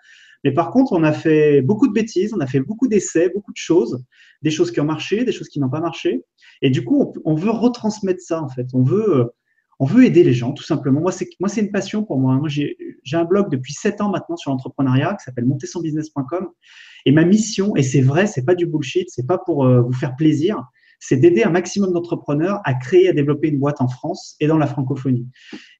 mais 0.45 0.53
par 0.53 0.69
contre, 0.69 0.93
on 0.93 1.01
a 1.03 1.11
fait 1.11 1.63
beaucoup 1.63 1.87
de 1.87 1.91
bêtises, 1.91 2.31
on 2.31 2.39
a 2.39 2.45
fait 2.45 2.59
beaucoup 2.59 2.87
d'essais, 2.87 3.29
beaucoup 3.33 3.51
de 3.51 3.57
choses, 3.57 4.05
des 4.43 4.51
choses 4.51 4.69
qui 4.71 4.79
ont 4.79 4.85
marché, 4.85 5.25
des 5.25 5.31
choses 5.31 5.49
qui 5.49 5.59
n'ont 5.59 5.71
pas 5.71 5.81
marché. 5.81 6.23
Et 6.61 6.69
du 6.69 6.85
coup, 6.85 7.15
on, 7.25 7.33
veut 7.33 7.49
retransmettre 7.49 8.21
ça, 8.21 8.43
en 8.43 8.47
fait. 8.47 8.67
On 8.75 8.83
veut, 8.83 9.17
euh, 9.17 9.25
on 9.79 9.85
veut 9.85 10.05
aider 10.05 10.23
les 10.23 10.33
gens, 10.33 10.53
tout 10.53 10.63
simplement. 10.63 11.01
Moi, 11.01 11.11
c'est, 11.11 11.27
une 11.57 11.71
passion 11.71 12.03
pour 12.03 12.19
moi. 12.19 12.39
J'ai 12.47 12.77
un 13.13 13.23
blog 13.23 13.49
depuis 13.49 13.73
sept 13.73 14.01
ans 14.01 14.11
maintenant 14.11 14.37
sur 14.37 14.51
l'entrepreneuriat 14.51 15.15
qui 15.15 15.23
s'appelle 15.23 15.45
montezsonbusiness.com. 15.45 16.49
Et 17.07 17.11
ma 17.11 17.25
mission, 17.25 17.75
et 17.75 17.81
c'est 17.81 18.01
vrai, 18.01 18.27
c'est 18.27 18.45
pas 18.45 18.53
du 18.53 18.67
bullshit, 18.67 19.07
c'est 19.09 19.25
pas 19.25 19.39
pour 19.39 19.65
euh, 19.65 19.81
vous 19.81 19.93
faire 19.93 20.15
plaisir, 20.15 20.63
c'est 20.99 21.17
d'aider 21.17 21.41
un 21.41 21.49
maximum 21.49 21.91
d'entrepreneurs 21.91 22.61
à 22.65 22.75
créer, 22.75 23.09
à 23.09 23.13
développer 23.13 23.47
une 23.47 23.57
boîte 23.57 23.81
en 23.81 23.87
France 23.87 24.35
et 24.39 24.45
dans 24.45 24.59
la 24.59 24.67
francophonie. 24.67 25.27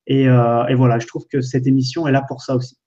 Et, 0.08 0.28
euh, 0.28 0.66
et 0.66 0.74
voilà, 0.74 0.98
je 0.98 1.06
trouve 1.06 1.28
que 1.28 1.42
cette 1.42 1.68
émission 1.68 2.08
est 2.08 2.12
là 2.12 2.24
pour 2.28 2.42
ça 2.42 2.56
aussi. 2.56 2.78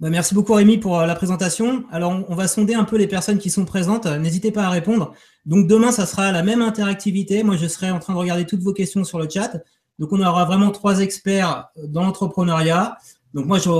Bah, 0.00 0.10
merci 0.10 0.34
beaucoup 0.34 0.54
Rémi 0.54 0.78
pour 0.78 0.98
euh, 0.98 1.06
la 1.06 1.14
présentation. 1.14 1.84
Alors 1.92 2.24
on 2.28 2.34
va 2.34 2.48
sonder 2.48 2.74
un 2.74 2.84
peu 2.84 2.96
les 2.96 3.06
personnes 3.06 3.38
qui 3.38 3.48
sont 3.48 3.64
présentes. 3.64 4.06
N'hésitez 4.06 4.50
pas 4.50 4.64
à 4.64 4.70
répondre. 4.70 5.14
Donc 5.46 5.68
demain, 5.68 5.92
ça 5.92 6.04
sera 6.04 6.32
la 6.32 6.42
même 6.42 6.62
interactivité. 6.62 7.42
Moi, 7.44 7.56
je 7.56 7.66
serai 7.68 7.90
en 7.90 8.00
train 8.00 8.12
de 8.14 8.18
regarder 8.18 8.44
toutes 8.44 8.62
vos 8.62 8.72
questions 8.72 9.04
sur 9.04 9.18
le 9.18 9.28
chat. 9.28 9.62
Donc 10.00 10.12
on 10.12 10.20
aura 10.20 10.44
vraiment 10.46 10.72
trois 10.72 10.98
experts 11.00 11.68
dans 11.76 12.02
l'entrepreneuriat. 12.02 12.98
Donc 13.34 13.46
moi, 13.46 13.58
je 13.58 13.70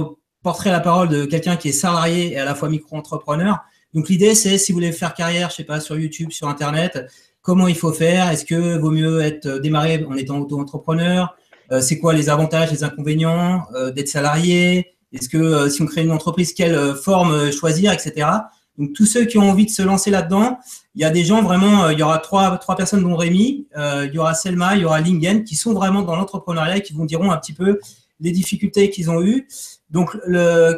porterai 0.43 0.71
la 0.71 0.81
parole 0.81 1.09
de 1.09 1.25
quelqu'un 1.25 1.57
qui 1.57 1.71
est 1.71 1.73
salarié 1.73 2.33
et 2.33 2.39
à 2.39 2.45
la 2.45 2.55
fois 2.55 2.69
micro-entrepreneur. 2.69 3.59
Donc 3.93 4.09
l'idée, 4.09 4.35
c'est 4.37 4.59
si 4.59 4.71
vous 4.71 4.77
voulez 4.77 4.93
faire 4.93 5.15
carrière, 5.15 5.51
je 5.51 5.57
sais 5.57 5.65
pas, 5.65 5.81
sur 5.81 5.97
YouTube, 5.97 6.31
sur 6.31 6.49
Internet, 6.49 7.07
comment 7.43 7.67
il 7.67 7.77
faut 7.77 7.93
faire? 7.93 8.31
Est-ce 8.31 8.45
que 8.45 8.77
vaut 8.79 8.91
mieux 8.91 9.21
être 9.21 9.47
euh, 9.47 9.59
démarré 9.59 10.05
en 10.09 10.15
étant 10.15 10.39
auto-entrepreneur? 10.39 11.37
Euh, 11.73 11.81
C'est 11.81 11.99
quoi 11.99 12.13
les 12.13 12.29
avantages, 12.29 12.71
les 12.71 12.85
inconvénients 12.85 13.67
d'être 13.95 14.09
salarié? 14.09 14.94
Est-ce 15.15 15.29
que 15.29 15.39
euh, 15.39 15.69
si 15.71 15.81
on 15.81 15.87
crée 15.87 16.03
une 16.03 16.11
entreprise, 16.11 16.53
quelle 16.53 16.75
euh, 16.75 16.95
forme 16.95 17.33
euh, 17.33 17.53
choisir, 17.53 17.93
etc. 17.93 18.29
Donc 18.77 18.93
tous 18.93 19.07
ceux 19.07 19.25
qui 19.25 19.39
ont 19.39 19.49
envie 19.49 19.67
de 19.67 19.71
se 19.71 19.83
lancer 19.83 20.11
là-dedans, 20.11 20.59
il 20.97 21.03
y 21.03 21.05
a 21.05 21.11
des 21.11 21.25
gens 21.25 21.43
vraiment, 21.43 21.91
il 21.91 21.99
y 21.99 22.03
aura 22.03 22.19
trois, 22.19 22.59
personnes 22.77 23.03
dont 23.03 23.15
Rémi, 23.15 23.69
il 23.77 24.11
y 24.13 24.19
aura 24.19 24.35
Selma, 24.35 24.75
il 24.75 24.83
y 24.83 24.85
aura 24.85 25.01
Lingen, 25.01 25.45
qui 25.45 25.55
sont 25.55 25.73
vraiment 25.75 26.03
dans 26.03 26.17
l'entrepreneuriat 26.17 26.79
et 26.79 26.83
qui 26.83 26.93
vous 26.93 27.07
diront 27.07 27.31
un 27.31 27.37
petit 27.37 27.53
peu 27.53 27.79
les 28.19 28.33
difficultés 28.33 28.91
qu'ils 28.91 29.11
ont 29.11 29.23
eues. 29.23 29.47
Donc, 29.91 30.17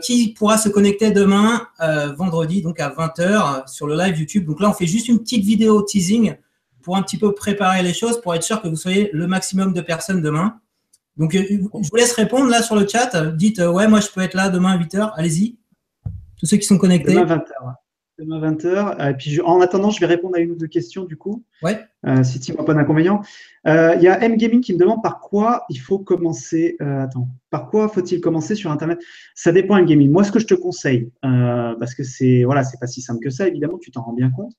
qui 0.02 0.34
pourra 0.34 0.58
se 0.58 0.68
connecter 0.68 1.10
demain, 1.10 1.68
vendredi, 2.18 2.60
donc 2.60 2.80
à 2.80 2.90
20h, 2.90 3.66
sur 3.66 3.86
le 3.86 3.96
live 3.96 4.18
YouTube. 4.18 4.44
Donc 4.44 4.60
là, 4.60 4.68
on 4.68 4.74
fait 4.74 4.86
juste 4.86 5.08
une 5.08 5.18
petite 5.18 5.44
vidéo 5.44 5.80
teasing 5.80 6.34
pour 6.82 6.98
un 6.98 7.02
petit 7.02 7.16
peu 7.16 7.32
préparer 7.32 7.82
les 7.82 7.94
choses, 7.94 8.20
pour 8.20 8.34
être 8.34 8.42
sûr 8.42 8.60
que 8.60 8.68
vous 8.68 8.76
soyez 8.76 9.08
le 9.14 9.26
maximum 9.26 9.72
de 9.72 9.80
personnes 9.80 10.20
demain. 10.20 10.60
Donc, 11.16 11.34
euh, 11.34 11.42
je 11.48 11.88
vous 11.90 11.96
laisse 11.96 12.12
répondre 12.12 12.50
là 12.50 12.62
sur 12.62 12.76
le 12.76 12.86
chat. 12.86 13.16
Dites, 13.32 13.58
euh, 13.58 13.72
ouais, 13.72 13.88
moi, 13.88 14.00
je 14.00 14.08
peux 14.08 14.20
être 14.20 14.34
là 14.34 14.50
demain 14.50 14.72
à 14.72 14.78
8h. 14.78 15.12
Allez-y. 15.16 15.56
Tous 16.38 16.46
ceux 16.46 16.58
qui 16.58 16.66
sont 16.66 16.78
connectés. 16.78 17.14
Demain 17.14 17.36
20h. 17.36 17.74
Demain 18.18 18.52
20h. 18.52 19.10
Et 19.10 19.14
puis, 19.14 19.40
en 19.40 19.60
attendant, 19.62 19.90
je 19.90 19.98
vais 20.00 20.06
répondre 20.06 20.36
à 20.36 20.40
une 20.40 20.50
ou 20.50 20.56
deux 20.56 20.66
questions 20.66 21.04
du 21.04 21.16
coup. 21.16 21.42
Ouais. 21.62 21.80
Euh, 22.06 22.22
si 22.22 22.38
tu 22.38 22.52
n'as 22.52 22.62
pas 22.62 22.74
d'inconvénient. 22.74 23.22
Il 23.64 23.98
y 24.00 24.08
a 24.08 24.22
M 24.22 24.36
Gaming 24.36 24.60
qui 24.60 24.74
me 24.74 24.78
demande 24.78 25.02
par 25.02 25.20
quoi 25.20 25.64
il 25.70 25.78
faut 25.78 25.98
commencer. 25.98 26.76
attends. 26.80 27.28
Par 27.50 27.68
quoi 27.70 27.88
faut-il 27.88 28.20
commencer 28.20 28.54
sur 28.54 28.70
Internet? 28.70 29.00
Ça 29.34 29.52
dépend 29.52 29.78
M 29.78 29.86
Gaming. 29.86 30.10
Moi, 30.10 30.22
ce 30.22 30.32
que 30.32 30.38
je 30.38 30.46
te 30.46 30.54
conseille, 30.54 31.10
parce 31.22 31.94
que 31.94 32.04
c'est 32.04 32.44
voilà, 32.44 32.62
c'est 32.62 32.78
pas 32.78 32.86
si 32.86 33.00
simple 33.00 33.20
que 33.22 33.30
ça, 33.30 33.48
évidemment, 33.48 33.78
tu 33.78 33.90
t'en 33.90 34.02
rends 34.02 34.12
bien 34.12 34.30
compte. 34.30 34.52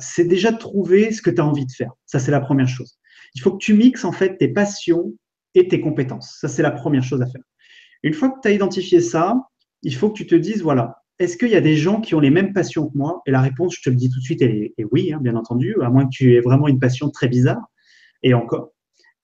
c'est 0.00 0.24
déjà 0.24 0.52
de 0.52 0.58
trouver 0.58 1.12
ce 1.12 1.22
que 1.22 1.30
tu 1.30 1.40
as 1.40 1.46
envie 1.46 1.66
de 1.66 1.72
faire. 1.72 1.92
Ça, 2.04 2.18
c'est 2.18 2.30
la 2.30 2.40
première 2.40 2.68
chose. 2.68 2.98
Il 3.34 3.40
faut 3.40 3.52
que 3.52 3.58
tu 3.58 3.74
mixes 3.74 4.04
en 4.04 4.12
fait 4.12 4.36
tes 4.36 4.48
passions 4.48 5.12
et 5.56 5.66
tes 5.68 5.80
compétences. 5.80 6.36
Ça, 6.40 6.48
c'est 6.48 6.62
la 6.62 6.70
première 6.70 7.02
chose 7.02 7.22
à 7.22 7.26
faire. 7.26 7.42
Une 8.02 8.14
fois 8.14 8.28
que 8.30 8.40
tu 8.42 8.48
as 8.48 8.52
identifié 8.52 9.00
ça, 9.00 9.36
il 9.82 9.94
faut 9.94 10.10
que 10.10 10.16
tu 10.16 10.26
te 10.26 10.34
dises, 10.34 10.62
voilà, 10.62 11.02
est-ce 11.18 11.36
qu'il 11.36 11.48
y 11.48 11.56
a 11.56 11.60
des 11.60 11.76
gens 11.76 12.00
qui 12.00 12.14
ont 12.14 12.20
les 12.20 12.30
mêmes 12.30 12.52
passions 12.52 12.88
que 12.88 12.96
moi? 12.96 13.22
Et 13.26 13.30
la 13.30 13.40
réponse, 13.40 13.76
je 13.76 13.82
te 13.82 13.90
le 13.90 13.96
dis 13.96 14.10
tout 14.10 14.18
de 14.18 14.24
suite, 14.24 14.42
est, 14.42 14.74
oui, 14.92 15.12
hein, 15.12 15.18
bien 15.20 15.34
entendu, 15.34 15.74
à 15.82 15.88
moins 15.88 16.04
que 16.04 16.10
tu 16.10 16.34
aies 16.34 16.40
vraiment 16.40 16.68
une 16.68 16.78
passion 16.78 17.10
très 17.10 17.28
bizarre, 17.28 17.64
et 18.22 18.34
encore. 18.34 18.72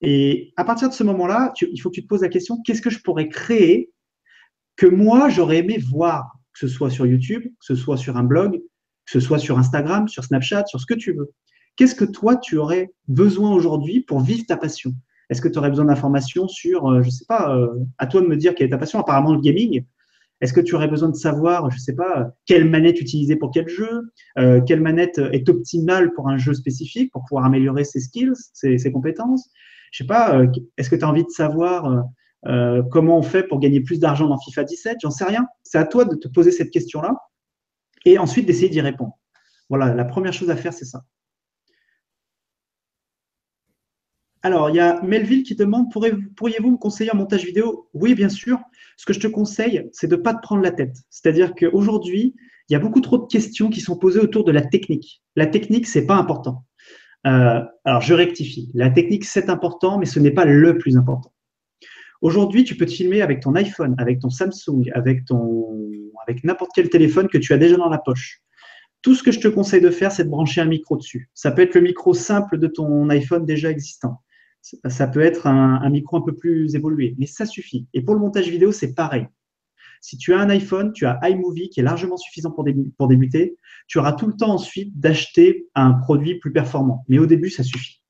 Et 0.01 0.53
à 0.57 0.65
partir 0.65 0.89
de 0.89 0.93
ce 0.93 1.03
moment-là, 1.03 1.53
il 1.61 1.79
faut 1.79 1.89
que 1.89 1.95
tu 1.95 2.03
te 2.03 2.07
poses 2.07 2.23
la 2.23 2.29
question, 2.29 2.59
qu'est-ce 2.65 2.81
que 2.81 2.89
je 2.89 2.99
pourrais 2.99 3.29
créer 3.29 3.91
que 4.75 4.87
moi, 4.87 5.29
j'aurais 5.29 5.59
aimé 5.59 5.77
voir, 5.77 6.39
que 6.53 6.59
ce 6.59 6.67
soit 6.67 6.89
sur 6.89 7.05
YouTube, 7.05 7.43
que 7.43 7.65
ce 7.65 7.75
soit 7.75 7.97
sur 7.97 8.17
un 8.17 8.23
blog, 8.23 8.53
que 9.05 9.11
ce 9.11 9.19
soit 9.19 9.37
sur 9.37 9.59
Instagram, 9.59 10.07
sur 10.07 10.23
Snapchat, 10.23 10.65
sur 10.65 10.79
ce 10.79 10.87
que 10.87 10.95
tu 10.95 11.13
veux. 11.13 11.31
Qu'est-ce 11.75 11.95
que 11.95 12.05
toi, 12.05 12.37
tu 12.37 12.57
aurais 12.57 12.91
besoin 13.07 13.53
aujourd'hui 13.53 14.01
pour 14.01 14.19
vivre 14.19 14.45
ta 14.47 14.57
passion? 14.57 14.93
Est-ce 15.33 15.41
que 15.41 15.47
tu 15.47 15.57
aurais 15.57 15.69
besoin 15.69 15.85
d'informations 15.85 16.47
sur, 16.47 16.91
euh, 16.91 17.01
je 17.01 17.07
ne 17.07 17.11
sais 17.11 17.25
pas, 17.27 17.57
euh, 17.57 17.67
à 17.97 18.05
toi 18.05 18.21
de 18.21 18.27
me 18.27 18.37
dire 18.37 18.53
quelle 18.53 18.67
est 18.67 18.69
ta 18.69 18.77
passion, 18.77 18.99
apparemment 18.99 19.33
le 19.33 19.41
gaming. 19.41 19.83
Est-ce 20.41 20.53
que 20.53 20.59
tu 20.59 20.75
aurais 20.75 20.87
besoin 20.87 21.09
de 21.09 21.15
savoir, 21.15 21.71
je 21.71 21.77
ne 21.77 21.79
sais 21.79 21.95
pas, 21.95 22.29
quelle 22.45 22.69
manette 22.69 23.01
utiliser 23.01 23.35
pour 23.35 23.49
quel 23.49 23.67
jeu, 23.67 24.11
euh, 24.37 24.61
quelle 24.61 24.79
manette 24.79 25.17
est 25.17 25.49
optimale 25.49 26.13
pour 26.13 26.29
un 26.29 26.37
jeu 26.37 26.53
spécifique 26.53 27.11
pour 27.11 27.23
pouvoir 27.27 27.45
améliorer 27.45 27.83
ses 27.83 27.99
skills, 27.99 28.33
ses, 28.53 28.91
compétences? 28.91 29.49
Je 29.91 30.03
ne 30.03 30.07
sais 30.07 30.13
pas, 30.13 30.39
est-ce 30.77 30.91
que 30.91 30.95
tu 30.95 31.03
as 31.03 31.09
envie 31.09 31.23
de 31.23 31.29
savoir 31.29 32.03
comment 32.91 33.17
on 33.17 33.23
fait 33.23 33.43
pour 33.43 33.59
gagner 33.59 33.79
plus 33.81 33.99
d'argent 33.99 34.27
dans 34.27 34.37
FIFA 34.37 34.65
17 34.65 34.97
J'en 35.01 35.11
sais 35.11 35.23
rien. 35.23 35.47
C'est 35.63 35.79
à 35.79 35.85
toi 35.85 36.05
de 36.05 36.15
te 36.15 36.27
poser 36.27 36.51
cette 36.51 36.69
question-là 36.69 37.15
et 38.05 38.19
ensuite 38.19 38.45
d'essayer 38.45 38.69
d'y 38.69 38.81
répondre. 38.81 39.17
Voilà, 39.69 39.95
la 39.95 40.05
première 40.05 40.33
chose 40.33 40.51
à 40.51 40.55
faire, 40.55 40.73
c'est 40.73 40.85
ça. 40.85 41.03
Alors, 44.45 44.69
il 44.69 44.75
y 44.75 44.79
a 44.81 45.01
Melville 45.01 45.43
qui 45.43 45.55
demande 45.55 45.89
pourriez-vous 45.89 46.71
me 46.71 46.77
conseiller 46.77 47.09
un 47.11 47.15
montage 47.15 47.45
vidéo? 47.45 47.87
Oui, 47.93 48.13
bien 48.13 48.27
sûr. 48.27 48.59
Ce 48.97 49.05
que 49.05 49.13
je 49.13 49.21
te 49.21 49.27
conseille, 49.27 49.87
c'est 49.93 50.07
de 50.07 50.17
ne 50.17 50.21
pas 50.21 50.33
te 50.33 50.41
prendre 50.41 50.61
la 50.61 50.71
tête. 50.71 50.97
C'est-à-dire 51.09 51.55
qu'aujourd'hui, 51.55 52.35
il 52.67 52.73
y 52.73 52.75
a 52.75 52.79
beaucoup 52.79 52.99
trop 52.99 53.17
de 53.17 53.25
questions 53.25 53.69
qui 53.69 53.79
sont 53.79 53.97
posées 53.97 54.19
autour 54.19 54.43
de 54.43 54.51
la 54.51 54.61
technique. 54.61 55.23
La 55.37 55.47
technique, 55.47 55.87
ce 55.87 55.99
n'est 55.99 56.05
pas 56.05 56.15
important. 56.15 56.65
Euh, 57.25 57.61
alors, 57.85 58.01
je 58.01 58.13
rectifie. 58.13 58.69
La 58.73 58.89
technique, 58.89 59.23
c'est 59.23 59.49
important, 59.49 59.97
mais 59.97 60.05
ce 60.05 60.19
n'est 60.19 60.31
pas 60.31 60.43
le 60.43 60.77
plus 60.77 60.97
important. 60.97 61.31
Aujourd'hui, 62.21 62.65
tu 62.65 62.75
peux 62.75 62.85
te 62.85 62.91
filmer 62.91 63.21
avec 63.21 63.39
ton 63.39 63.55
iPhone, 63.55 63.95
avec 63.97 64.19
ton 64.19 64.29
Samsung, 64.29 64.91
avec, 64.93 65.23
ton, 65.23 65.69
avec 66.27 66.43
n'importe 66.43 66.71
quel 66.75 66.89
téléphone 66.89 67.29
que 67.29 67.37
tu 67.37 67.53
as 67.53 67.57
déjà 67.57 67.77
dans 67.77 67.89
la 67.89 67.97
poche. 67.97 68.41
Tout 69.01 69.15
ce 69.15 69.23
que 69.23 69.31
je 69.31 69.39
te 69.39 69.47
conseille 69.47 69.81
de 69.81 69.89
faire, 69.89 70.11
c'est 70.11 70.25
de 70.25 70.29
brancher 70.29 70.59
un 70.59 70.65
micro 70.65 70.97
dessus. 70.97 71.29
Ça 71.33 71.51
peut 71.51 71.61
être 71.61 71.75
le 71.75 71.81
micro 71.81 72.13
simple 72.13 72.57
de 72.57 72.67
ton 72.67 73.09
iPhone 73.09 73.45
déjà 73.45 73.69
existant 73.69 74.19
ça 74.63 75.07
peut 75.07 75.21
être 75.21 75.45
un, 75.47 75.89
micro 75.89 76.17
un 76.17 76.21
peu 76.21 76.35
plus 76.35 76.73
évolué, 76.75 77.15
mais 77.17 77.25
ça 77.25 77.45
suffit. 77.45 77.87
Et 77.93 78.01
pour 78.01 78.15
le 78.15 78.21
montage 78.21 78.47
vidéo, 78.47 78.71
c'est 78.71 78.95
pareil. 78.95 79.27
Si 79.99 80.17
tu 80.17 80.33
as 80.33 80.39
un 80.39 80.49
iPhone, 80.49 80.93
tu 80.93 81.05
as 81.05 81.19
iMovie 81.29 81.69
qui 81.69 81.79
est 81.79 81.83
largement 81.83 82.17
suffisant 82.17 82.51
pour, 82.51 82.63
débuter. 82.63 83.57
Tu 83.87 83.99
auras 83.99 84.13
tout 84.13 84.27
le 84.27 84.33
temps 84.33 84.51
ensuite 84.51 84.97
d'acheter 84.99 85.67
un 85.75 85.93
produit 85.93 86.39
plus 86.39 86.51
performant. 86.51 87.05
Mais 87.07 87.19
au 87.19 87.25
début, 87.25 87.49
ça 87.49 87.63
suffit. 87.63 88.01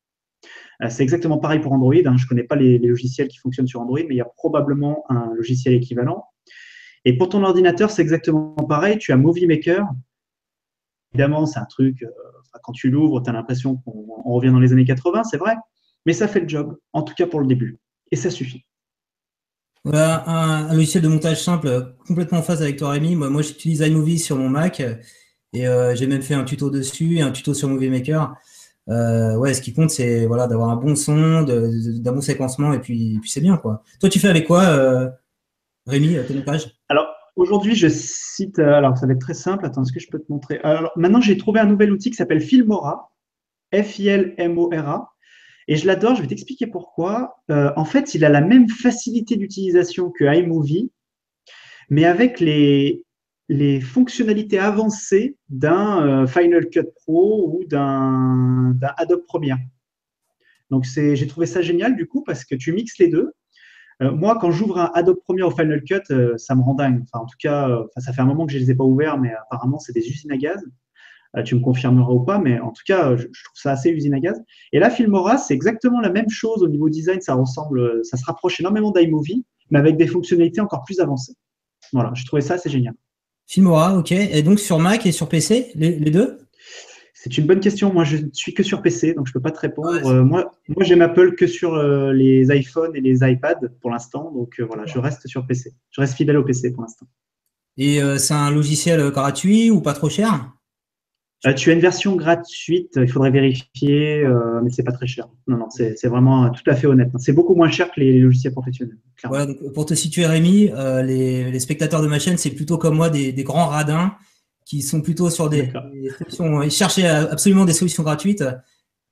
Euh, 0.81 0.89
c'est 0.89 1.03
exactement 1.03 1.37
pareil 1.37 1.59
pour 1.59 1.71
Android. 1.73 1.93
Hein. 1.93 2.17
Je 2.17 2.23
ne 2.23 2.27
connais 2.27 2.43
pas 2.43 2.55
les, 2.55 2.79
logiciels 2.79 3.27
qui 3.27 3.37
fonctionnent 3.37 3.67
sur 3.67 3.81
Android, 3.81 3.99
mais 3.99 4.15
il 4.15 4.17
y 4.17 4.21
a 4.21 4.31
probablement 4.37 5.03
un 5.09 5.33
logiciel 5.33 5.73
équivalent. 5.75 6.25
Et 7.05 7.17
pour 7.17 7.29
ton 7.29 7.43
ordinateur, 7.43 7.91
c'est 7.91 8.01
exactement 8.01 8.55
pareil. 8.55 8.97
Tu 8.97 9.11
as 9.11 9.17
Movie 9.17 9.45
Maker. 9.45 9.85
Évidemment, 11.13 11.45
c'est 11.45 11.59
un 11.59 11.65
truc, 11.65 12.01
euh, 12.03 12.09
quand 12.63 12.73
tu 12.73 12.89
l'ouvres, 12.89 13.21
tu 13.21 13.29
as 13.29 13.33
l'impression 13.33 13.77
qu'on 13.77 14.33
revient 14.33 14.51
dans 14.51 14.59
les 14.59 14.71
années 14.71 14.85
80, 14.85 15.25
c'est 15.25 15.37
vrai. 15.37 15.55
Mais 16.05 16.13
ça 16.13 16.27
fait 16.27 16.41
le 16.41 16.49
job, 16.49 16.77
en 16.91 17.03
tout 17.03 17.13
cas 17.13 17.27
pour 17.27 17.39
le 17.39 17.47
début. 17.47 17.79
Et 18.11 18.15
ça 18.15 18.29
suffit. 18.29 18.65
Voilà, 19.85 20.23
un, 20.29 20.73
logiciel 20.73 21.03
de 21.03 21.09
montage 21.09 21.43
simple, 21.43 21.93
complètement 22.07 22.37
en 22.37 22.41
phase 22.41 22.61
avec 22.61 22.77
toi, 22.77 22.91
Rémi. 22.91 23.15
Moi, 23.15 23.41
j'utilise 23.41 23.81
iMovie 23.81 24.19
sur 24.19 24.37
mon 24.37 24.47
Mac 24.47 24.81
et 25.53 25.67
euh, 25.67 25.93
j'ai 25.93 26.07
même 26.07 26.21
fait 26.21 26.35
un 26.35 26.45
tuto 26.45 26.69
dessus, 26.69 27.19
un 27.19 27.31
tuto 27.31 27.53
sur 27.53 27.67
Movie 27.67 27.89
Maker. 27.89 28.33
Euh, 28.89 29.35
ouais, 29.37 29.53
ce 29.53 29.61
qui 29.61 29.73
compte, 29.73 29.89
c'est 29.89 30.25
voilà, 30.25 30.47
d'avoir 30.47 30.69
un 30.69 30.77
bon 30.77 30.95
son, 30.95 31.43
d'un 31.43 32.11
bon 32.11 32.21
séquencement 32.21 32.73
et 32.73 32.79
puis, 32.79 33.19
puis 33.19 33.29
c'est 33.29 33.41
bien. 33.41 33.57
quoi. 33.57 33.83
Toi, 33.99 34.09
tu 34.09 34.19
fais 34.19 34.29
avec 34.29 34.47
quoi, 34.47 34.63
euh, 34.63 35.09
Rémi, 35.85 36.15
ton 36.27 36.35
montage 36.35 36.73
Alors, 36.87 37.07
aujourd'hui, 37.35 37.75
je 37.75 37.89
cite. 37.89 38.59
Alors, 38.59 38.97
ça 38.97 39.05
va 39.05 39.13
être 39.13 39.19
très 39.19 39.33
simple. 39.33 39.65
Attends, 39.65 39.83
est-ce 39.83 39.91
que 39.91 39.99
je 39.99 40.07
peux 40.09 40.19
te 40.19 40.31
montrer? 40.31 40.59
Alors, 40.63 40.91
maintenant, 40.95 41.19
j'ai 41.19 41.37
trouvé 41.37 41.59
un 41.59 41.65
nouvel 41.65 41.91
outil 41.91 42.09
qui 42.09 42.15
s'appelle 42.15 42.41
Filmora. 42.41 43.11
F-I-L-M-O-R-A. 43.73 45.12
Et 45.67 45.75
je 45.75 45.87
l'adore, 45.87 46.15
je 46.15 46.21
vais 46.21 46.27
t'expliquer 46.27 46.67
pourquoi. 46.67 47.41
Euh, 47.49 47.71
en 47.75 47.85
fait, 47.85 48.15
il 48.15 48.25
a 48.25 48.29
la 48.29 48.41
même 48.41 48.69
facilité 48.69 49.35
d'utilisation 49.35 50.11
que 50.11 50.25
iMovie, 50.25 50.91
mais 51.89 52.05
avec 52.05 52.39
les, 52.39 53.03
fonctionnalités 53.81 54.57
avancées 54.57 55.37
d'un 55.49 56.05
euh, 56.05 56.27
Final 56.27 56.69
Cut 56.69 56.87
Pro 56.95 57.49
ou 57.53 57.65
d'un 57.65 58.75
Adobe 58.97 59.25
Premiere. 59.25 59.57
Donc, 60.71 60.85
j'ai 60.85 61.27
trouvé 61.27 61.45
ça 61.45 61.61
génial 61.61 61.95
du 61.95 62.07
coup 62.07 62.23
parce 62.23 62.45
que 62.45 62.55
tu 62.55 62.73
mixes 62.73 62.97
les 62.97 63.09
deux. 63.09 63.31
Euh, 64.01 64.11
moi, 64.11 64.39
quand 64.41 64.49
j'ouvre 64.49 64.79
un 64.79 64.91
Adobe 64.95 65.19
Premiere 65.23 65.47
au 65.47 65.51
Final 65.51 65.83
Cut, 65.83 66.01
ça 66.37 66.55
me 66.55 66.61
rend 66.61 66.73
dingue. 66.73 67.03
Enfin, 67.03 67.23
en 67.23 67.27
tout 67.27 67.37
cas, 67.39 67.69
ça 67.97 68.11
fait 68.11 68.21
un 68.21 68.25
moment 68.25 68.47
que 68.47 68.53
je 68.53 68.57
ne 68.57 68.63
les 68.63 68.71
ai 68.71 68.75
pas 68.75 68.83
ouverts, 68.83 69.19
mais 69.19 69.31
apparemment, 69.33 69.77
c'est 69.77 69.93
des 69.93 70.07
usines 70.09 70.31
à 70.31 70.37
gaz. 70.37 70.65
Euh, 71.35 71.41
tu 71.41 71.55
me 71.55 71.61
confirmeras 71.61 72.11
ou 72.11 72.19
pas, 72.19 72.37
mais 72.37 72.59
en 72.59 72.71
tout 72.71 72.83
cas, 72.85 73.15
je, 73.15 73.23
trouve 73.23 73.55
ça 73.55 73.71
assez 73.71 73.89
usine 73.89 74.13
à 74.13 74.19
gaz. 74.19 74.41
Et 74.71 74.79
là, 74.79 74.89
Filmora, 74.89 75.37
c'est 75.37 75.53
exactement 75.53 75.99
la 75.99 76.11
même 76.11 76.29
chose 76.29 76.61
au 76.61 76.67
niveau 76.67 76.89
design, 76.89 77.21
ça 77.21 77.33
ressemble, 77.33 78.05
ça 78.05 78.17
se 78.17 78.25
rapproche 78.25 78.59
énormément 78.59 78.91
d'iMovie, 78.91 79.43
mais 79.71 79.79
avec 79.79 79.97
des 79.97 80.07
fonctionnalités 80.07 80.61
encore 80.61 80.83
plus 80.85 80.99
avancées. 80.99 81.33
Voilà, 81.91 82.11
je 82.15 82.25
trouvais 82.25 82.41
ça 82.41 82.55
assez 82.55 82.69
génial. 82.69 82.93
Filmora, 83.47 83.97
ok. 83.97 84.11
Et 84.11 84.43
donc 84.43 84.59
sur 84.59 84.79
Mac 84.79 85.05
et 85.05 85.11
sur 85.11 85.27
PC, 85.27 85.71
les, 85.75 85.99
deux? 86.11 86.37
C'est 87.13 87.37
une 87.37 87.47
bonne 87.47 87.59
question. 87.59 87.91
Moi, 87.91 88.03
je 88.03 88.17
ne 88.17 88.29
suis 88.31 88.53
que 88.53 88.63
sur 88.63 88.81
PC, 88.81 89.13
donc 89.13 89.27
je 89.27 89.31
ne 89.31 89.33
peux 89.33 89.41
pas 89.41 89.51
te 89.51 89.59
répondre. 89.59 89.89
Euh, 90.05 90.23
moi, 90.23 90.51
moi 90.69 90.83
j'aime 90.83 91.01
Apple 91.01 91.35
que 91.35 91.47
sur 91.47 91.73
euh, 91.73 92.13
les 92.13 92.55
iPhones 92.55 92.95
et 92.95 93.01
les 93.01 93.19
iPads 93.21 93.69
pour 93.81 93.89
l'instant. 93.89 94.31
Donc 94.31 94.61
voilà, 94.61 94.85
je 94.85 94.99
reste 94.99 95.27
sur 95.27 95.45
PC. 95.45 95.73
Je 95.91 95.99
reste 95.99 96.13
fidèle 96.13 96.37
au 96.37 96.43
PC 96.43 96.71
pour 96.71 96.83
l'instant. 96.83 97.07
Et 97.77 97.99
c'est 98.19 98.35
un 98.35 98.51
logiciel 98.51 99.09
gratuit 99.09 99.71
ou 99.71 99.81
pas 99.81 99.93
trop 99.93 100.09
cher? 100.09 100.53
Euh, 101.45 101.53
tu 101.53 101.69
as 101.69 101.73
une 101.73 101.79
version 101.79 102.15
gratuite, 102.15 102.93
il 102.95 103.09
faudrait 103.09 103.31
vérifier, 103.31 104.23
euh, 104.23 104.61
mais 104.63 104.69
c'est 104.69 104.83
pas 104.83 104.93
très 104.93 105.07
cher. 105.07 105.27
Non, 105.47 105.57
non, 105.57 105.69
c'est 105.69 106.07
vraiment 106.07 106.49
tout 106.51 106.63
à 106.67 106.75
fait 106.75 106.87
honnête. 106.87 107.09
C'est 107.19 107.33
beaucoup 107.33 107.55
moins 107.55 107.69
cher 107.69 107.91
que 107.91 107.99
les 107.99 108.19
logiciels 108.19 108.53
professionnels. 108.53 108.97
Voilà, 109.25 109.53
pour 109.73 109.85
te 109.85 109.93
situer, 109.93 110.25
Rémi, 110.25 110.69
euh, 110.73 111.01
les, 111.01 111.59
spectateurs 111.59 112.01
de 112.01 112.07
ma 112.07 112.19
chaîne, 112.19 112.37
c'est 112.37 112.51
plutôt 112.51 112.77
comme 112.77 112.95
moi 112.95 113.09
des, 113.09 113.33
grands 113.43 113.67
radins 113.67 114.15
qui 114.65 114.81
sont 114.81 115.01
plutôt 115.01 115.29
sur 115.29 115.49
des, 115.49 115.69
solutions. 116.29 116.63
Ils 116.63 116.71
cherchent 116.71 116.99
absolument 116.99 117.65
des 117.65 117.73
solutions 117.73 118.03
gratuites. 118.03 118.43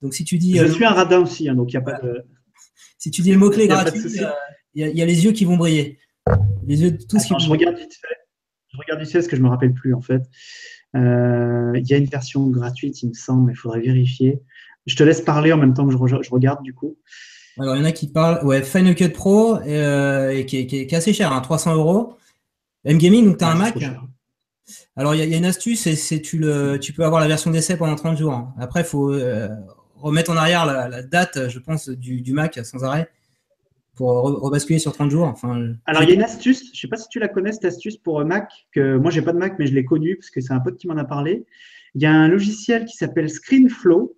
Donc 0.01 0.13
si 0.13 0.23
tu 0.23 0.37
dis. 0.37 0.57
Je 0.57 0.67
suis 0.67 0.85
un 0.85 0.91
radin 0.91 1.19
aussi, 1.19 1.49
hein, 1.49 1.55
donc 1.55 1.73
il 1.73 1.77
n'y 1.77 1.81
a 1.81 1.85
pas 1.85 1.99
de. 1.99 2.23
Si 2.97 3.11
tu 3.11 3.21
dis 3.21 3.31
le 3.31 3.39
mot-clé 3.39 3.67
gratuit, 3.67 3.99
il 4.73 4.87
y, 4.87 5.01
a 5.01 5.05
les 5.05 5.25
yeux 5.25 5.33
qui 5.33 5.43
vont 5.43 5.57
briller. 5.57 5.99
Les 6.65 6.81
yeux, 6.81 6.97
tout 6.97 7.19
ce 7.19 7.27
qui 7.27 7.33
je 7.37 7.49
regarde 7.49 7.75
vite 7.75 7.93
fait. 7.93 8.15
Je 8.71 8.77
regarde 8.77 9.01
vite 9.01 9.11
fait 9.11 9.17
parce 9.17 9.27
que 9.27 9.35
je 9.35 9.41
ne 9.41 9.47
me 9.47 9.51
rappelle 9.51 9.73
plus 9.73 9.93
en 9.93 10.01
fait. 10.01 10.21
Euh, 10.95 11.71
il 11.75 11.87
y 11.87 11.93
a 11.93 11.97
une 11.97 12.05
version 12.05 12.47
gratuite, 12.47 13.01
il 13.03 13.09
me 13.09 13.13
semble, 13.13 13.47
mais 13.47 13.53
il 13.53 13.55
faudrait 13.55 13.81
vérifier. 13.81 14.41
Je 14.85 14.95
te 14.95 15.03
laisse 15.03 15.21
parler 15.21 15.53
en 15.53 15.57
même 15.57 15.73
temps 15.73 15.85
que 15.85 15.91
je, 15.91 16.31
regarde 16.31 16.63
du 16.63 16.73
coup. 16.73 16.97
Alors, 17.59 17.75
il 17.75 17.79
y 17.79 17.81
en 17.81 17.85
a 17.85 17.91
qui 17.91 18.07
parlent, 18.07 18.45
ouais, 18.45 18.63
Final 18.63 18.95
Cut 18.95 19.09
Pro, 19.09 19.57
euh, 19.57 20.29
et 20.29 20.45
qui, 20.45 20.57
est, 20.57 20.93
assez 20.93 21.13
cher, 21.13 21.39
300 21.41 21.71
hein, 21.71 21.75
euros. 21.75 22.17
M-Gaming, 22.85 23.25
donc 23.25 23.37
tu 23.37 23.43
as 23.43 23.49
un 23.49 23.55
Mac. 23.55 23.77
Alors, 24.95 25.15
il 25.15 25.29
y, 25.29 25.33
a 25.33 25.37
une 25.37 25.45
astuce, 25.45 25.89
c'est 25.93 26.21
tu, 26.21 26.37
le, 26.37 26.77
tu 26.79 26.93
peux 26.93 27.05
avoir 27.05 27.21
la 27.21 27.27
version 27.27 27.51
d'essai 27.51 27.77
pendant 27.77 27.95
30 27.95 28.17
jours. 28.17 28.51
Après, 28.59 28.81
il 28.81 28.85
faut 28.85 29.11
euh, 29.11 29.49
remettre 29.95 30.31
en 30.31 30.37
arrière 30.37 30.65
la, 30.65 31.03
date, 31.03 31.49
je 31.49 31.59
pense, 31.59 31.89
du, 31.89 32.33
Mac 32.33 32.59
sans 32.63 32.83
arrêt. 32.83 33.09
Pour 33.95 34.41
rebasculer 34.41 34.79
sur 34.79 34.93
30 34.93 35.11
jours 35.11 35.27
enfin, 35.27 35.73
Alors, 35.85 36.03
il 36.03 36.09
y 36.09 36.11
a 36.11 36.15
une 36.15 36.23
astuce, 36.23 36.65
je 36.65 36.71
ne 36.71 36.75
sais 36.75 36.87
pas 36.87 36.97
si 36.97 37.07
tu 37.09 37.19
la 37.19 37.27
connais, 37.27 37.51
cette 37.51 37.65
astuce 37.65 37.97
pour 37.97 38.23
Mac, 38.25 38.49
que 38.71 38.97
moi, 38.97 39.11
j'ai 39.11 39.21
pas 39.21 39.33
de 39.33 39.37
Mac, 39.37 39.55
mais 39.59 39.67
je 39.67 39.73
l'ai 39.73 39.85
connue 39.85 40.15
parce 40.15 40.29
que 40.29 40.41
c'est 40.41 40.53
un 40.53 40.59
pote 40.59 40.77
qui 40.77 40.87
m'en 40.87 40.97
a 40.97 41.05
parlé. 41.05 41.45
Il 41.95 42.01
y 42.01 42.05
a 42.05 42.11
un 42.11 42.27
logiciel 42.27 42.85
qui 42.85 42.95
s'appelle 42.95 43.29
ScreenFlow, 43.29 44.15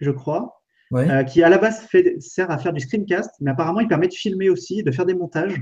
je 0.00 0.10
crois, 0.10 0.62
euh, 0.92 1.24
qui 1.24 1.42
à 1.42 1.48
la 1.48 1.58
base 1.58 1.80
fait, 1.80 2.20
sert 2.20 2.50
à 2.50 2.58
faire 2.58 2.72
du 2.72 2.80
screencast, 2.80 3.30
mais 3.40 3.50
apparemment, 3.50 3.80
il 3.80 3.88
permet 3.88 4.08
de 4.08 4.14
filmer 4.14 4.50
aussi, 4.50 4.82
de 4.82 4.90
faire 4.90 5.06
des 5.06 5.14
montages. 5.14 5.60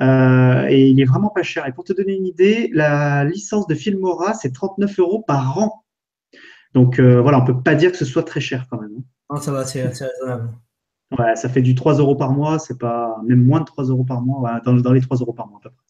Euh, 0.00 0.66
et 0.68 0.88
il 0.88 1.00
est 1.00 1.04
vraiment 1.04 1.30
pas 1.30 1.42
cher. 1.42 1.66
Et 1.66 1.72
pour 1.72 1.84
te 1.84 1.92
donner 1.92 2.14
une 2.14 2.26
idée, 2.26 2.70
la 2.72 3.24
licence 3.24 3.66
de 3.66 3.74
Filmora, 3.74 4.34
c'est 4.34 4.52
39 4.52 4.98
euros 4.98 5.22
par 5.22 5.58
an. 5.58 5.84
Donc 6.72 6.98
euh, 6.98 7.20
voilà, 7.20 7.40
on 7.40 7.44
peut 7.44 7.62
pas 7.62 7.76
dire 7.76 7.92
que 7.92 7.96
ce 7.96 8.04
soit 8.04 8.24
très 8.24 8.40
cher 8.40 8.66
quand 8.68 8.80
même. 8.80 9.04
Non, 9.30 9.40
ça 9.40 9.52
va, 9.52 9.64
c'est 9.64 9.82
raisonnable. 9.82 10.50
Ouais, 11.18 11.36
ça 11.36 11.48
fait 11.48 11.62
du 11.62 11.74
3 11.74 11.94
euros 11.94 12.16
par 12.16 12.32
mois, 12.32 12.58
c'est 12.58 12.78
pas 12.78 13.16
même 13.26 13.42
moins 13.42 13.60
de 13.60 13.64
3 13.64 13.84
euros 13.84 14.04
par 14.04 14.22
mois, 14.22 14.60
dans, 14.64 14.74
dans, 14.74 14.92
les 14.92 15.00
3 15.00 15.18
euros 15.18 15.32
par 15.32 15.48
mois 15.48 15.58
à 15.58 15.68
peu 15.68 15.70
près. 15.70 15.84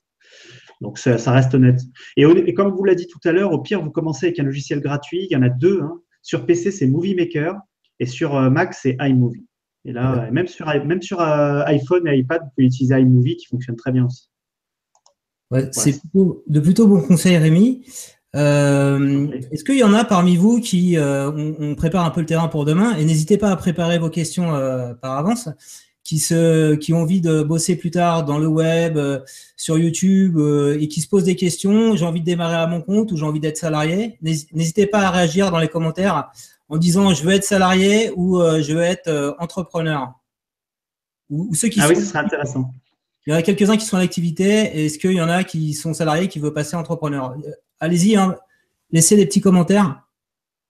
Donc 0.81 0.99
ça, 0.99 1.33
reste 1.33 1.55
honnête. 1.55 1.81
Et, 2.17 2.55
comme 2.55 2.73
vous 2.73 2.85
l'a 2.85 2.95
dit 2.95 3.07
tout 3.07 3.21
à 3.25 3.33
l'heure, 3.33 3.53
au 3.53 3.59
pire, 3.59 3.83
vous 3.83 3.91
commencez 3.91 4.27
avec 4.27 4.39
un 4.39 4.43
logiciel 4.43 4.81
gratuit. 4.81 5.27
Il 5.31 5.33
y 5.33 5.37
en 5.37 5.43
a 5.43 5.49
deux. 5.49 5.81
Hein. 5.83 6.01
Sur 6.23 6.47
PC, 6.47 6.71
c'est 6.71 6.87
Movie 6.87 7.15
Maker 7.15 7.55
et 8.01 8.07
sur 8.07 8.37
euh, 8.37 8.51
Mac, 8.51 8.75
c'est 8.75 8.97
iMovie. 9.01 9.47
Et 9.87 9.93
là, 9.93 10.31
même 10.31 10.47
sur, 10.47 10.67
même 10.67 11.03
sur 11.03 11.21
euh, 11.21 11.63
iPhone 11.67 12.09
et 12.09 12.17
iPad, 12.17 12.43
vous 12.43 12.49
pouvez 12.57 12.67
utiliser 12.67 12.99
iMovie 12.99 13.37
qui 13.37 13.47
fonctionne 13.47 13.77
très 13.77 13.93
bien 13.93 14.07
aussi. 14.07 14.31
c'est 15.73 16.01
de 16.15 16.61
plutôt 16.61 16.87
bons 16.87 17.03
conseils, 17.03 17.37
Rémi. 17.37 17.85
Euh, 18.35 19.29
est-ce 19.53 19.63
qu'il 19.65 19.79
y 19.79 19.85
en 19.85 19.95
a 19.95 20.05
parmi 20.05 20.37
vous 20.37 20.61
qui 20.61 20.97
on, 20.99 21.75
prépare 21.77 22.05
un 22.05 22.11
peu 22.11 22.21
le 22.21 22.27
terrain 22.27 22.49
pour 22.49 22.65
demain 22.65 22.97
et 22.97 23.05
n'hésitez 23.05 23.39
pas 23.39 23.51
à 23.51 23.57
préparer 23.57 23.99
vos 23.99 24.11
questions 24.11 24.49
par 25.01 25.19
avance 25.19 25.49
qui, 26.03 26.19
se, 26.19 26.75
qui 26.75 26.93
ont 26.93 27.03
envie 27.03 27.21
de 27.21 27.43
bosser 27.43 27.77
plus 27.77 27.91
tard 27.91 28.25
dans 28.25 28.39
le 28.39 28.49
web, 28.49 28.99
sur 29.57 29.79
YouTube 29.79 30.39
et 30.81 30.89
qui 30.89 31.01
se 31.01 31.09
posent 31.09 31.25
des 31.25 31.37
questions. 31.37 31.95
J'ai 31.95 32.05
envie 32.05 32.21
de 32.21 32.27
démarrer 32.27 32.57
à 32.57 32.67
mon 32.67 32.81
compte 32.81 33.13
ou 33.13 33.17
j'ai 33.17 33.25
envie 33.25 33.41
d'être 33.41 33.57
salarié. 33.57 34.19
N'hésitez 34.21 34.87
pas 34.87 35.03
à 35.03 35.11
réagir 35.11 35.51
dans 35.51 35.59
les 35.59 35.69
commentaires 35.69 36.31
en 36.69 36.77
disant 36.77 37.15
je 37.15 37.23
veux 37.23 37.33
être 37.33 37.45
salarié 37.45 38.11
ou 38.17 38.41
euh, 38.41 38.63
je 38.63 38.73
veux 38.73 38.83
être 38.83 39.09
euh, 39.09 39.33
entrepreneur 39.39 40.13
ou, 41.31 41.55
ceux 41.55 41.69
qui 41.69 41.81
ah 41.81 41.89
oui, 41.89 41.97
ce 41.97 42.03
serait 42.03 42.19
intéressant. 42.19 42.71
Il 43.27 43.31
y 43.31 43.33
en 43.35 43.39
a 43.39 43.43
quelques-uns 43.43 43.79
qui 43.79 43.87
sont 43.87 43.97
en 43.97 44.01
activité. 44.01 44.85
Est-ce 44.85 44.99
qu'il 44.99 45.13
y 45.13 45.21
en 45.21 45.31
a 45.31 45.43
qui 45.43 45.73
sont 45.73 45.95
salariés 45.95 46.29
qui 46.29 46.39
veulent 46.39 46.53
passer 46.53 46.77
entrepreneur? 46.77 47.35
euh, 47.47 47.51
Allez-y, 47.81 48.17
hein, 48.17 48.37
laissez 48.91 49.17
des 49.17 49.27
petits 49.27 49.41
commentaires. 49.41 50.03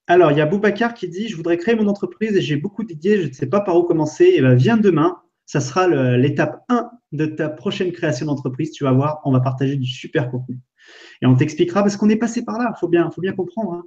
Alors, 0.06 0.32
il 0.32 0.38
y 0.38 0.40
a 0.40 0.46
Boubacar 0.46 0.94
qui 0.94 1.08
dit 1.08 1.28
Je 1.28 1.36
voudrais 1.36 1.56
créer 1.56 1.74
mon 1.74 1.88
entreprise 1.88 2.36
et 2.36 2.42
j'ai 2.42 2.56
beaucoup 2.56 2.84
d'idées, 2.84 3.22
je 3.22 3.28
ne 3.28 3.32
sais 3.32 3.46
pas 3.46 3.60
par 3.60 3.76
où 3.76 3.84
commencer. 3.84 4.24
Et 4.24 4.38
eh 4.38 4.40
bien, 4.40 4.54
viens 4.54 4.76
demain, 4.76 5.18
ça 5.46 5.60
sera 5.60 5.88
l'étape 5.88 6.64
1 6.68 6.90
de 7.12 7.26
ta 7.26 7.48
prochaine 7.48 7.92
création 7.92 8.26
d'entreprise. 8.26 8.72
Tu 8.72 8.84
vas 8.84 8.92
voir, 8.92 9.20
on 9.24 9.32
va 9.32 9.40
partager 9.40 9.76
du 9.76 9.86
super 9.86 10.30
contenu. 10.30 10.58
Et 11.22 11.26
on 11.26 11.34
t'expliquera 11.34 11.82
parce 11.82 11.96
qu'on 11.96 12.08
est 12.08 12.16
passé 12.16 12.44
par 12.44 12.58
là, 12.58 12.72
il 12.74 12.78
faut 12.78 12.88
bien, 12.88 13.08
comprendre. 13.34 13.72
Hein. 13.72 13.84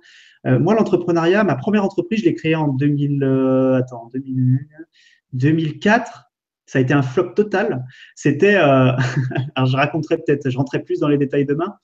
Euh, 0.47 0.59
moi, 0.59 0.73
l'entrepreneuriat, 0.75 1.43
ma 1.43 1.55
première 1.55 1.83
entreprise, 1.83 2.21
je 2.21 2.25
l'ai 2.25 2.33
créée 2.33 2.55
en 2.55 2.69
2000, 2.69 3.23
euh, 3.23 3.75
attends, 3.75 4.09
2004. 5.33 6.23
Ça 6.65 6.79
a 6.79 6.81
été 6.81 6.93
un 6.93 7.01
flop 7.01 7.33
total. 7.33 7.85
C'était, 8.15 8.55
euh, 8.55 8.91
alors 9.55 9.67
je 9.67 9.77
raconterai 9.77 10.17
peut-être, 10.17 10.49
je 10.49 10.57
rentrerai 10.57 10.83
plus 10.83 10.99
dans 10.99 11.07
les 11.07 11.17
détails 11.17 11.45
demain, 11.45 11.75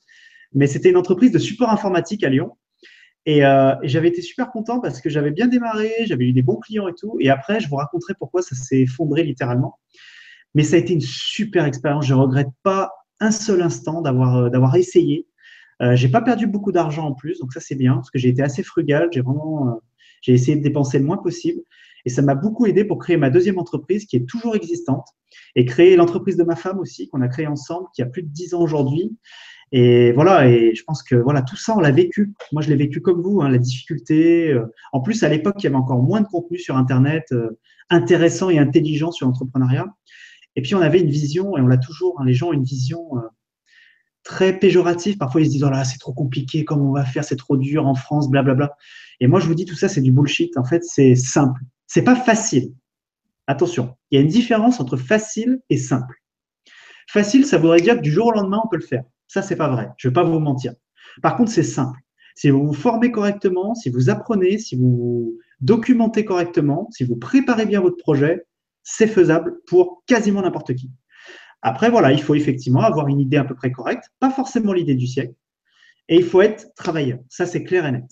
mais 0.53 0.67
c'était 0.67 0.89
une 0.89 0.97
entreprise 0.97 1.31
de 1.31 1.39
support 1.39 1.69
informatique 1.69 2.23
à 2.23 2.29
Lyon. 2.29 2.57
Et, 3.25 3.41
j'avais 3.83 4.09
été 4.09 4.21
super 4.21 4.51
content 4.51 4.79
parce 4.79 4.99
que 4.99 5.09
j'avais 5.09 5.31
bien 5.31 5.47
démarré, 5.47 5.91
j'avais 6.05 6.25
eu 6.25 6.33
des 6.33 6.41
bons 6.41 6.57
clients 6.57 6.87
et 6.87 6.93
tout. 6.93 7.17
Et 7.21 7.29
après, 7.29 7.59
je 7.59 7.69
vous 7.69 7.77
raconterai 7.77 8.13
pourquoi 8.19 8.41
ça 8.41 8.55
s'est 8.55 8.81
effondré 8.81 9.23
littéralement. 9.23 9.79
Mais 10.55 10.63
ça 10.63 10.75
a 10.75 10.79
été 10.79 10.93
une 10.93 11.01
super 11.01 11.65
expérience. 11.65 12.05
Je 12.05 12.13
ne 12.13 12.19
regrette 12.19 12.49
pas 12.63 12.91
un 13.19 13.31
seul 13.31 13.61
instant 13.61 14.01
d'avoir 14.01 14.51
d'avoir 14.51 14.75
essayé. 14.75 15.25
Euh, 15.81 15.95
j'ai 15.95 16.09
pas 16.09 16.21
perdu 16.21 16.47
beaucoup 16.47 16.71
d'argent 16.71 17.07
en 17.07 17.13
plus, 17.13 17.39
donc 17.39 17.51
ça 17.53 17.59
c'est 17.59 17.75
bien 17.75 17.95
parce 17.95 18.11
que 18.11 18.19
j'ai 18.19 18.29
été 18.29 18.41
assez 18.41 18.63
frugal. 18.63 19.09
J'ai 19.11 19.21
vraiment, 19.21 19.69
euh, 19.69 19.71
j'ai 20.21 20.33
essayé 20.33 20.57
de 20.57 20.63
dépenser 20.63 20.99
le 20.99 21.05
moins 21.05 21.17
possible 21.17 21.61
et 22.05 22.09
ça 22.09 22.21
m'a 22.21 22.35
beaucoup 22.35 22.65
aidé 22.65 22.85
pour 22.85 22.99
créer 22.99 23.17
ma 23.17 23.29
deuxième 23.29 23.57
entreprise 23.57 24.05
qui 24.05 24.17
est 24.17 24.25
toujours 24.27 24.55
existante 24.55 25.07
et 25.55 25.65
créer 25.65 25.95
l'entreprise 25.95 26.37
de 26.37 26.43
ma 26.43 26.55
femme 26.55 26.79
aussi 26.79 27.07
qu'on 27.07 27.21
a 27.21 27.27
créée 27.27 27.47
ensemble 27.47 27.87
qui 27.95 28.01
a 28.01 28.05
plus 28.05 28.23
de 28.23 28.29
10 28.29 28.53
ans 28.53 28.61
aujourd'hui. 28.61 29.17
Et 29.73 30.13
voilà, 30.13 30.47
et 30.47 30.73
je 30.75 30.83
pense 30.83 31.03
que 31.03 31.15
voilà 31.15 31.41
tout 31.41 31.57
ça 31.57 31.75
on 31.75 31.79
l'a 31.79 31.91
vécu. 31.91 32.33
Moi 32.51 32.61
je 32.61 32.69
l'ai 32.69 32.75
vécu 32.75 33.01
comme 33.01 33.21
vous, 33.21 33.41
hein, 33.41 33.49
la 33.49 33.57
difficulté. 33.57 34.51
Euh. 34.51 34.65
En 34.93 35.01
plus 35.01 35.23
à 35.23 35.29
l'époque 35.29 35.55
il 35.59 35.63
y 35.63 35.67
avait 35.67 35.75
encore 35.75 36.01
moins 36.01 36.21
de 36.21 36.27
contenu 36.27 36.57
sur 36.59 36.77
internet 36.77 37.33
intéressant 37.89 38.49
et 38.49 38.59
intelligent 38.59 39.11
sur 39.11 39.27
l'entrepreneuriat. 39.27 39.87
Et 40.55 40.61
puis 40.61 40.75
on 40.75 40.81
avait 40.81 41.01
une 41.01 41.09
vision 41.09 41.57
et 41.57 41.61
on 41.61 41.67
l'a 41.67 41.77
toujours. 41.77 42.21
Hein, 42.21 42.25
les 42.25 42.33
gens 42.33 42.49
ont 42.49 42.53
une 42.53 42.63
vision 42.63 42.99
très 44.23 44.57
péjoratif. 44.57 45.17
Parfois, 45.17 45.41
ils 45.41 45.45
se 45.45 45.51
disent, 45.51 45.63
oh 45.63 45.69
là, 45.69 45.83
c'est 45.83 45.99
trop 45.99 46.13
compliqué, 46.13 46.65
comment 46.65 46.89
on 46.89 46.93
va 46.93 47.05
faire, 47.05 47.23
c'est 47.23 47.35
trop 47.35 47.57
dur 47.57 47.85
en 47.85 47.95
France, 47.95 48.29
blablabla. 48.29 48.75
Et 49.19 49.27
moi, 49.27 49.39
je 49.39 49.47
vous 49.47 49.55
dis, 49.55 49.65
tout 49.65 49.75
ça, 49.75 49.89
c'est 49.89 50.01
du 50.01 50.11
bullshit. 50.11 50.57
En 50.57 50.63
fait, 50.63 50.83
c'est 50.83 51.15
simple. 51.15 51.61
C'est 51.87 52.03
pas 52.03 52.15
facile. 52.15 52.73
Attention, 53.45 53.95
il 54.09 54.15
y 54.15 54.17
a 54.17 54.21
une 54.21 54.29
différence 54.29 54.79
entre 54.79 54.95
facile 54.95 55.59
et 55.69 55.77
simple. 55.77 56.15
Facile, 57.09 57.45
ça 57.45 57.57
voudrait 57.57 57.81
dire 57.81 57.97
que 57.97 58.01
du 58.01 58.11
jour 58.11 58.27
au 58.27 58.31
lendemain, 58.31 58.61
on 58.63 58.69
peut 58.69 58.77
le 58.77 58.85
faire. 58.85 59.03
Ça, 59.27 59.41
c'est 59.41 59.55
pas 59.55 59.69
vrai. 59.69 59.89
Je 59.97 60.07
vais 60.07 60.13
pas 60.13 60.23
vous 60.23 60.39
mentir. 60.39 60.73
Par 61.21 61.35
contre, 61.35 61.51
c'est 61.51 61.63
simple. 61.63 61.99
Si 62.35 62.49
vous 62.49 62.65
vous 62.65 62.73
formez 62.73 63.11
correctement, 63.11 63.75
si 63.75 63.89
vous 63.89 64.09
apprenez, 64.09 64.57
si 64.57 64.75
vous 64.75 65.37
documentez 65.61 66.25
correctement, 66.25 66.89
si 66.91 67.03
vous 67.03 67.15
préparez 67.15 67.65
bien 67.65 67.81
votre 67.81 67.97
projet, 67.97 68.45
c'est 68.83 69.07
faisable 69.07 69.59
pour 69.67 70.03
quasiment 70.07 70.41
n'importe 70.41 70.75
qui. 70.75 70.91
Après, 71.61 71.89
voilà, 71.89 72.11
il 72.11 72.21
faut 72.21 72.35
effectivement 72.35 72.81
avoir 72.81 73.07
une 73.07 73.19
idée 73.19 73.37
à 73.37 73.45
peu 73.45 73.55
près 73.55 73.71
correcte, 73.71 74.09
pas 74.19 74.29
forcément 74.29 74.73
l'idée 74.73 74.95
du 74.95 75.07
siècle, 75.07 75.33
et 76.09 76.17
il 76.17 76.25
faut 76.25 76.41
être 76.41 76.73
travailleur. 76.75 77.19
Ça, 77.29 77.45
c'est 77.45 77.63
clair 77.63 77.85
et 77.85 77.91
net. 77.91 78.03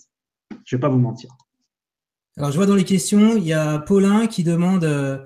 Je 0.64 0.74
ne 0.74 0.78
vais 0.78 0.80
pas 0.80 0.88
vous 0.88 0.98
mentir. 0.98 1.36
Alors, 2.38 2.50
je 2.50 2.56
vois 2.56 2.66
dans 2.66 2.74
les 2.74 2.84
questions, 2.84 3.36
il 3.36 3.44
y 3.44 3.52
a 3.52 3.78
Paulin 3.78 4.26
qui 4.26 4.42
demande 4.42 4.84
euh, 4.84 5.18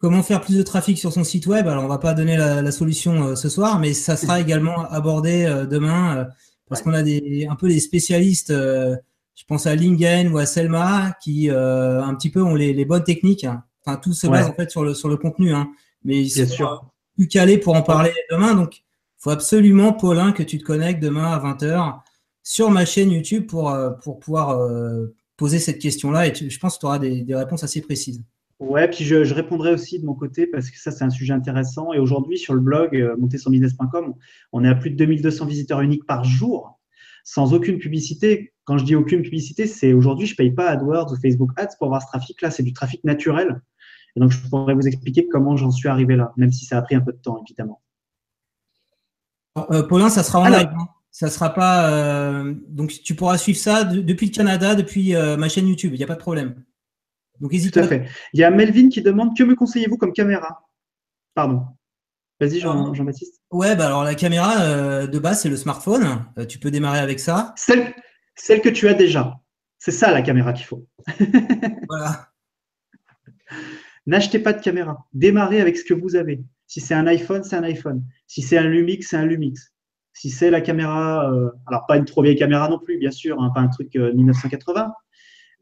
comment 0.00 0.22
faire 0.24 0.40
plus 0.40 0.56
de 0.56 0.62
trafic 0.62 0.98
sur 0.98 1.12
son 1.12 1.22
site 1.22 1.46
web. 1.46 1.68
Alors, 1.68 1.82
on 1.82 1.86
ne 1.86 1.92
va 1.92 1.98
pas 1.98 2.14
donner 2.14 2.36
la, 2.36 2.72
solution 2.72 3.28
euh, 3.28 3.36
ce 3.36 3.48
soir, 3.48 3.78
mais 3.78 3.92
ça 3.92 4.16
sera 4.16 4.40
également 4.40 4.90
abordé 4.90 5.44
euh, 5.44 5.66
demain 5.66 6.26
parce 6.68 6.82
qu'on 6.82 6.94
a 6.94 7.02
des, 7.02 7.46
un 7.48 7.56
peu 7.56 7.68
des 7.68 7.80
spécialistes. 7.80 8.52
je 8.52 9.44
pense 9.46 9.66
à 9.66 9.74
Lingen 9.76 10.32
ou 10.32 10.38
à 10.38 10.46
Selma 10.46 11.16
qui 11.22 11.50
un 11.50 12.14
petit 12.14 12.30
peu 12.30 12.42
ont 12.42 12.54
les, 12.54 12.84
bonnes 12.84 13.04
techniques. 13.04 13.46
Enfin, 13.84 13.96
tout 13.96 14.12
se 14.12 14.26
base 14.26 14.48
en 14.48 14.54
fait 14.54 14.70
sur 14.70 14.84
le, 14.84 14.94
sur 14.94 15.08
le 15.08 15.16
contenu. 15.16 15.52
Hein. 15.52 15.68
Mais 16.04 16.22
Bien 16.22 16.46
sûr 16.46 16.90
plus 17.20 17.28
calé 17.28 17.58
pour 17.58 17.76
en 17.76 17.82
parler 17.82 18.12
demain. 18.30 18.54
Donc, 18.54 18.78
il 18.78 18.82
faut 19.18 19.30
absolument, 19.30 19.92
Paulin, 19.92 20.32
que 20.32 20.42
tu 20.42 20.56
te 20.56 20.64
connectes 20.64 21.02
demain 21.02 21.30
à 21.30 21.38
20h 21.38 22.00
sur 22.42 22.70
ma 22.70 22.86
chaîne 22.86 23.10
YouTube 23.10 23.46
pour, 23.46 23.70
euh, 23.70 23.90
pour 23.90 24.18
pouvoir 24.18 24.50
euh, 24.58 25.14
poser 25.36 25.58
cette 25.58 25.78
question-là. 25.78 26.26
Et 26.26 26.34
je 26.34 26.58
pense 26.58 26.76
que 26.76 26.80
tu 26.80 26.86
auras 26.86 26.98
des, 26.98 27.26
réponses 27.28 27.62
assez 27.62 27.82
précises. 27.82 28.22
Ouais, 28.60 28.88
puis 28.88 29.04
je, 29.04 29.34
répondrai 29.34 29.72
aussi 29.72 29.98
de 29.98 30.04
mon 30.04 30.14
côté 30.14 30.46
parce 30.46 30.70
que 30.70 30.78
ça, 30.78 30.90
c'est 30.90 31.02
un 31.02 31.10
sujet 31.10 31.32
intéressant. 31.32 31.94
Et 31.94 31.98
aujourd'hui, 31.98 32.36
sur 32.36 32.52
le 32.52 32.60
blog 32.60 32.94
euh, 32.94 33.16
business.com 33.18 34.14
on 34.52 34.64
est 34.64 34.68
à 34.68 34.74
plus 34.74 34.90
de 34.90 34.96
2200 34.96 35.46
visiteurs 35.46 35.80
uniques 35.80 36.06
par 36.06 36.24
jour 36.24 36.78
sans 37.24 37.54
aucune 37.54 37.78
publicité. 37.78 38.52
Quand 38.64 38.78
je 38.78 38.84
dis 38.84 38.94
aucune 38.94 39.22
publicité, 39.22 39.66
c'est 39.66 39.92
aujourd'hui, 39.92 40.26
je 40.26 40.34
ne 40.34 40.36
paye 40.36 40.50
pas 40.50 40.68
AdWords 40.68 41.12
ou 41.12 41.16
Facebook 41.16 41.50
Ads 41.56 41.76
pour 41.78 41.86
avoir 41.86 42.02
ce 42.02 42.08
trafic-là. 42.08 42.50
C'est 42.50 42.62
du 42.62 42.72
trafic 42.72 43.02
naturel. 43.04 43.62
Et 44.16 44.20
donc, 44.20 44.30
je 44.30 44.38
pourrais 44.48 44.74
vous 44.74 44.86
expliquer 44.86 45.26
comment 45.28 45.56
j'en 45.56 45.70
suis 45.70 45.88
arrivé 45.88 46.16
là, 46.16 46.32
même 46.36 46.52
si 46.52 46.64
ça 46.64 46.78
a 46.78 46.82
pris 46.82 46.94
un 46.94 47.00
peu 47.00 47.12
de 47.12 47.18
temps, 47.18 47.42
évidemment. 47.46 47.80
Euh, 49.70 49.82
Paulin, 49.82 50.10
ça 50.10 50.22
sera 50.22 50.40
en 50.40 50.48
live. 50.48 50.68
Hein. 50.78 50.88
Ça 51.10 51.28
sera 51.28 51.54
pas. 51.54 51.90
Euh, 51.90 52.54
donc, 52.68 52.92
tu 53.02 53.14
pourras 53.14 53.38
suivre 53.38 53.58
ça 53.58 53.84
depuis 53.84 54.26
le 54.26 54.32
Canada, 54.32 54.74
depuis 54.74 55.14
euh, 55.14 55.36
ma 55.36 55.48
chaîne 55.48 55.66
YouTube. 55.66 55.92
Il 55.94 55.98
n'y 55.98 56.04
a 56.04 56.06
pas 56.06 56.14
de 56.14 56.20
problème. 56.20 56.62
Donc, 57.40 57.52
n'hésite 57.52 57.74
Tout 57.74 57.80
à 57.80 57.84
fait. 57.84 58.08
Il 58.32 58.40
y 58.40 58.44
a 58.44 58.50
Melvin 58.50 58.88
qui 58.88 59.02
demande 59.02 59.36
que 59.36 59.42
me 59.42 59.54
conseillez-vous 59.54 59.96
comme 59.96 60.12
caméra? 60.12 60.68
Pardon. 61.34 61.64
Vas-y, 62.40 62.60
Jean-Baptiste. 62.60 63.42
ouais, 63.50 63.76
bah 63.76 63.86
alors 63.86 64.02
la 64.02 64.14
caméra 64.14 65.06
de 65.06 65.18
base, 65.18 65.42
c'est 65.42 65.50
le 65.50 65.56
smartphone. 65.56 66.24
tu 66.48 66.58
peux 66.58 66.70
démarrer 66.70 66.98
avec 67.00 67.20
ça. 67.20 67.52
Celle, 67.56 67.94
celle 68.34 68.62
que 68.62 68.70
tu 68.70 68.88
as 68.88 68.94
déjà. 68.94 69.38
C'est 69.78 69.90
ça 69.92 70.10
la 70.12 70.22
caméra 70.22 70.52
qu'il 70.52 70.66
faut. 70.66 70.86
voilà. 71.88 72.30
N'achetez 74.06 74.38
pas 74.38 74.52
de 74.52 74.60
caméra. 74.60 75.06
Démarrez 75.12 75.60
avec 75.60 75.76
ce 75.76 75.84
que 75.84 75.94
vous 75.94 76.16
avez. 76.16 76.42
Si 76.66 76.80
c'est 76.80 76.94
un 76.94 77.06
iPhone, 77.06 77.42
c'est 77.42 77.56
un 77.56 77.64
iPhone. 77.64 78.04
Si 78.26 78.42
c'est 78.42 78.58
un 78.58 78.64
Lumix, 78.64 79.08
c'est 79.08 79.16
un 79.16 79.26
Lumix. 79.26 79.74
Si 80.12 80.30
c'est 80.30 80.50
la 80.50 80.60
caméra, 80.60 81.32
euh, 81.32 81.50
alors 81.66 81.86
pas 81.86 81.96
une 81.96 82.04
trop 82.04 82.22
vieille 82.22 82.36
caméra 82.36 82.68
non 82.68 82.78
plus, 82.78 82.98
bien 82.98 83.10
sûr, 83.10 83.40
hein, 83.40 83.50
pas 83.54 83.60
un 83.60 83.68
truc 83.68 83.94
1980, 83.94 84.82
euh, 84.82 84.88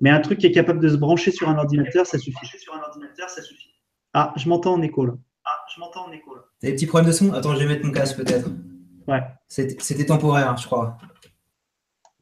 mais 0.00 0.10
un 0.10 0.20
truc 0.20 0.38
qui 0.38 0.46
est 0.46 0.52
capable 0.52 0.80
de 0.80 0.88
se 0.88 0.96
brancher 0.96 1.30
sur 1.30 1.48
un 1.48 1.58
ordinateur, 1.58 2.06
ça 2.06 2.18
suffit. 2.18 2.46
Sur 2.58 2.74
un 2.74 2.80
ordinateur, 2.80 3.28
ça 3.28 3.42
suffit. 3.42 3.70
Ah, 4.14 4.32
je 4.36 4.48
m'entends 4.48 4.74
en 4.74 4.82
écho 4.82 5.04
là. 5.04 5.14
Ah, 5.44 5.50
je 5.74 5.80
m'entends 5.80 6.06
en 6.08 6.12
écho 6.12 6.34
là. 6.34 6.42
T'as 6.60 6.68
des 6.68 6.74
petits 6.74 6.86
problèmes 6.86 7.08
de 7.08 7.14
son? 7.14 7.32
Attends, 7.32 7.54
je 7.54 7.60
vais 7.60 7.66
mettre 7.66 7.84
mon 7.84 7.92
casque 7.92 8.16
peut-être. 8.16 8.48
Ouais. 9.06 9.22
C'était 9.48 10.06
temporaire, 10.06 10.56
je 10.56 10.66
crois. 10.66 10.98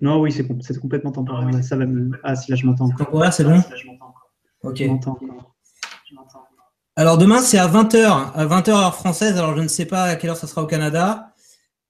Non, 0.01 0.21
oui, 0.21 0.33
c'est 0.33 0.47
complètement 0.79 1.13
temporaire. 1.13 1.49
Ah, 1.53 1.63
ça 1.63 1.77
va 1.77 1.87
me... 1.87 2.11
ah 2.23 2.37
si 2.37 2.51
là 2.51 2.57
je 2.57 2.67
m'entends. 2.67 2.91
Temporaire, 2.91 3.33
c'est 3.33 3.45
bon? 3.45 3.61
Ok. 4.63 4.79
Je 4.79 4.87
m'entends 4.87 5.19
Alors 6.97 7.19
demain, 7.19 7.41
c'est 7.41 7.59
à 7.59 7.67
20h, 7.67 8.33
à 8.35 8.47
20h 8.47 8.71
heure 8.71 8.95
française. 8.95 9.37
Alors 9.39 9.57
je 9.57 9.63
ne 9.63 9.69
sais 9.69 9.87
pas 9.87 10.05
à 10.05 10.17
quelle 10.17 10.31
heure 10.31 10.37
ça 10.37 10.47
sera 10.47 10.63
au 10.63 10.67
Canada. 10.67 11.33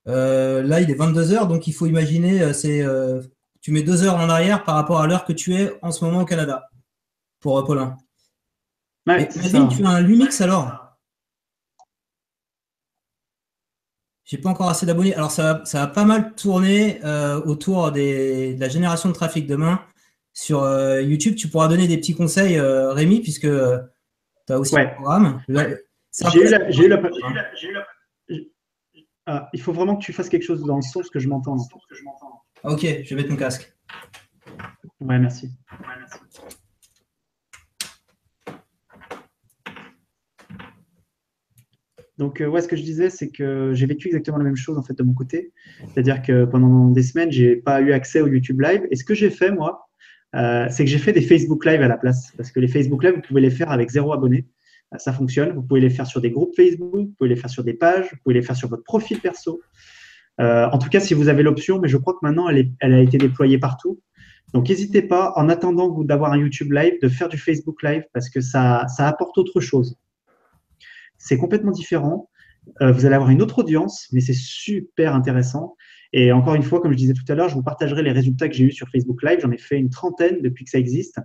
Euh, 0.09 0.63
là, 0.63 0.81
il 0.81 0.91
est 0.91 0.95
22h, 0.95 1.49
donc 1.49 1.67
il 1.67 1.73
faut 1.73 1.87
imaginer, 1.87 2.41
euh, 2.41 2.53
c'est, 2.53 2.81
euh, 2.83 3.21
tu 3.67 3.73
mets 3.73 3.83
deux 3.83 4.05
heures 4.05 4.15
en 4.15 4.29
arrière 4.29 4.63
par 4.63 4.77
rapport 4.77 5.01
à 5.01 5.09
l'heure 5.09 5.25
que 5.25 5.33
tu 5.33 5.57
es 5.57 5.77
en 5.83 5.91
ce 5.91 6.05
moment 6.05 6.21
au 6.21 6.25
Canada, 6.25 6.71
pour 7.41 7.65
Paulin. 7.65 7.97
Ouais, 9.09 9.29
tu 9.29 9.41
as 9.85 9.89
un 9.89 10.01
Lumix 10.03 10.41
alors? 10.41 10.97
J'ai 14.25 14.39
pas 14.39 14.51
encore 14.51 14.69
assez 14.69 14.87
d'abonnés. 14.87 15.17
Alors 15.17 15.33
ça, 15.33 15.63
ça 15.65 15.81
va 15.81 15.89
pas 15.89 16.05
mal 16.05 16.37
tourner 16.37 17.01
autour 17.45 17.91
des, 17.91 18.55
de 18.55 18.61
la 18.61 18.69
génération 18.69 19.09
de 19.09 19.15
trafic 19.15 19.49
demain. 19.49 19.85
Sur 20.33 20.65
YouTube, 21.01 21.35
tu 21.35 21.49
pourras 21.49 21.67
donner 21.67 21.89
des 21.89 21.99
petits 21.99 22.15
conseils, 22.15 22.61
Rémi, 22.61 23.21
puisque 23.21 23.49
tu 23.49 24.53
as 24.53 24.61
aussi 24.61 24.79
un 24.79 24.87
programme. 24.87 25.43
J'ai 25.49 26.85
eu 26.85 26.93
la, 26.93 27.85
ah, 29.27 29.49
il 29.53 29.61
faut 29.61 29.73
vraiment 29.73 29.97
que 29.97 30.05
tu 30.05 30.13
fasses 30.13 30.29
quelque 30.29 30.45
chose 30.45 30.63
dans 30.63 30.77
le 30.77 30.83
son, 30.83 31.01
parce 31.01 31.11
que 31.11 31.19
je 31.19 31.29
m'entends. 31.29 31.57
Ok, 32.67 32.81
je 32.81 33.11
vais 33.11 33.17
mettre 33.17 33.31
mon 33.31 33.37
casque. 33.37 33.73
Ouais, 35.01 35.19
merci. 35.21 35.51
Donc, 42.19 42.41
euh, 42.41 42.47
ouais, 42.47 42.61
ce 42.61 42.67
que 42.67 42.75
je 42.75 42.83
disais, 42.83 43.09
c'est 43.09 43.31
que 43.31 43.73
j'ai 43.73 43.87
vécu 43.87 44.09
exactement 44.09 44.39
la 44.39 44.45
même 44.45 44.57
chose 44.57 44.77
en 44.79 44.83
fait 44.83 44.95
de 44.95 45.03
mon 45.05 45.15
côté. 45.15 45.53
C'est-à-dire 45.93 46.23
que 46.23 46.45
pendant 46.45 46.91
des 46.91 47.05
semaines, 47.05 47.31
j'ai 47.31 47.55
pas 47.55 47.81
eu 47.81 47.93
accès 47.93 48.21
au 48.21 48.27
YouTube 48.27 48.61
Live. 48.61 48.83
Et 48.91 48.97
ce 48.97 49.05
que 49.05 49.15
j'ai 49.15 49.31
fait, 49.31 49.53
moi, 49.53 49.89
euh, 50.35 50.67
c'est 50.69 50.85
que 50.85 50.91
j'ai 50.91 50.99
fait 50.99 51.13
des 51.13 51.23
Facebook 51.23 51.65
Live 51.65 51.83
à 51.83 51.89
la 51.89 51.97
place. 51.97 52.33
Parce 52.37 52.51
que 52.51 52.59
les 52.59 52.69
Facebook 52.69 53.05
Live, 53.05 53.15
vous 53.15 53.23
pouvez 53.23 53.43
les 53.43 53.51
faire 53.51 53.71
avec 53.71 53.91
zéro 53.91 54.13
abonné 54.13 54.45
ça 54.99 55.13
fonctionne. 55.13 55.53
Vous 55.53 55.63
pouvez 55.63 55.81
les 55.81 55.91
faire 55.91 56.07
sur 56.07 56.21
des 56.21 56.31
groupes 56.31 56.55
Facebook, 56.55 56.95
vous 56.95 57.15
pouvez 57.19 57.31
les 57.31 57.37
faire 57.37 57.51
sur 57.51 57.65
des 57.65 57.75
pages, 57.75 58.09
vous 58.11 58.19
pouvez 58.23 58.35
les 58.35 58.43
faire 58.43 58.57
sur 58.57 58.69
votre 58.69 58.85
profil 58.85 59.21
perso. 59.21 59.61
Euh, 60.41 60.69
en 60.71 60.79
tout 60.79 60.89
cas, 60.89 61.01
si 61.01 61.15
vous 61.15 61.29
avez 61.29 61.43
l'option, 61.43 61.79
mais 61.79 61.89
je 61.89 61.97
crois 61.97 62.15
que 62.15 62.21
maintenant, 62.23 62.49
elle, 62.49 62.75
a 62.81 63.01
été 63.01 63.19
déployée 63.19 63.59
partout. 63.59 64.01
Donc, 64.55 64.69
n'hésitez 64.69 65.03
pas, 65.03 65.33
en 65.37 65.49
attendant 65.49 66.03
d'avoir 66.03 66.33
un 66.33 66.39
YouTube 66.39 66.73
Live, 66.73 66.95
de 67.03 67.09
faire 67.09 67.29
du 67.29 67.39
Facebook 67.39 67.83
Live 67.83 68.05
parce 68.13 68.31
que 68.31 68.41
ça, 68.41 68.87
ça 68.89 69.09
apporte 69.09 69.37
autre 69.39 69.61
chose. 69.61 69.97
C'est 71.19 71.39
complètement 71.39 71.73
différent. 71.73 72.29
Euh, 72.81 72.93
vous 72.93 73.07
allez 73.07 73.15
avoir 73.15 73.31
une 73.31 73.43
autre 73.43 73.61
audience, 73.61 74.09
mais 74.13 74.21
c'est 74.21 74.35
super 74.35 75.15
intéressant. 75.15 75.77
Et 76.13 76.33
encore 76.33 76.55
une 76.55 76.63
fois, 76.63 76.81
comme 76.81 76.93
je 76.93 76.97
disais 76.97 77.13
tout 77.13 77.25
à 77.29 77.35
l'heure, 77.35 77.49
je 77.49 77.55
vous 77.55 77.63
partagerai 77.63 78.03
les 78.03 78.13
résultats 78.13 78.49
que 78.49 78.55
j'ai 78.55 78.65
eus 78.65 78.73
sur 78.73 78.89
Facebook 78.89 79.23
Live. 79.23 79.41
J'en 79.41 79.51
ai 79.51 79.59
fait 79.59 79.77
une 79.77 79.91
trentaine 79.91 80.41
depuis 80.43 80.65
que 80.65 80.71
ça 80.71 80.79
existe. 80.79 81.19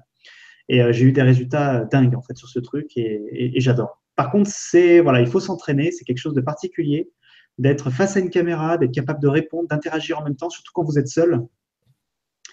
Et 0.69 0.81
euh, 0.81 0.91
j'ai 0.91 1.05
eu 1.05 1.11
des 1.11 1.21
résultats 1.21 1.85
dingues 1.85 2.15
en 2.15 2.21
fait 2.21 2.35
sur 2.35 2.47
ce 2.47 2.59
truc 2.59 2.95
et, 2.95 3.59
j'adore. 3.59 4.01
Par 4.15 4.31
contre, 4.31 4.49
c'est 4.49 4.99
voilà, 4.99 5.21
il 5.21 5.27
faut 5.27 5.39
s'entraîner, 5.39 5.91
c'est 5.91 6.05
quelque 6.05 6.17
chose 6.17 6.33
de 6.33 6.41
particulier, 6.41 7.09
d'être 7.57 7.89
face 7.89 8.17
à 8.17 8.19
une 8.19 8.29
caméra, 8.29 8.77
d'être 8.77 8.93
capable 8.93 9.21
de 9.21 9.27
répondre, 9.27 9.67
d'interagir 9.67 10.19
en 10.19 10.23
même 10.23 10.35
temps, 10.35 10.49
surtout 10.49 10.71
quand 10.73 10.83
vous 10.83 10.97
êtes 10.97 11.07
seul. 11.07 11.39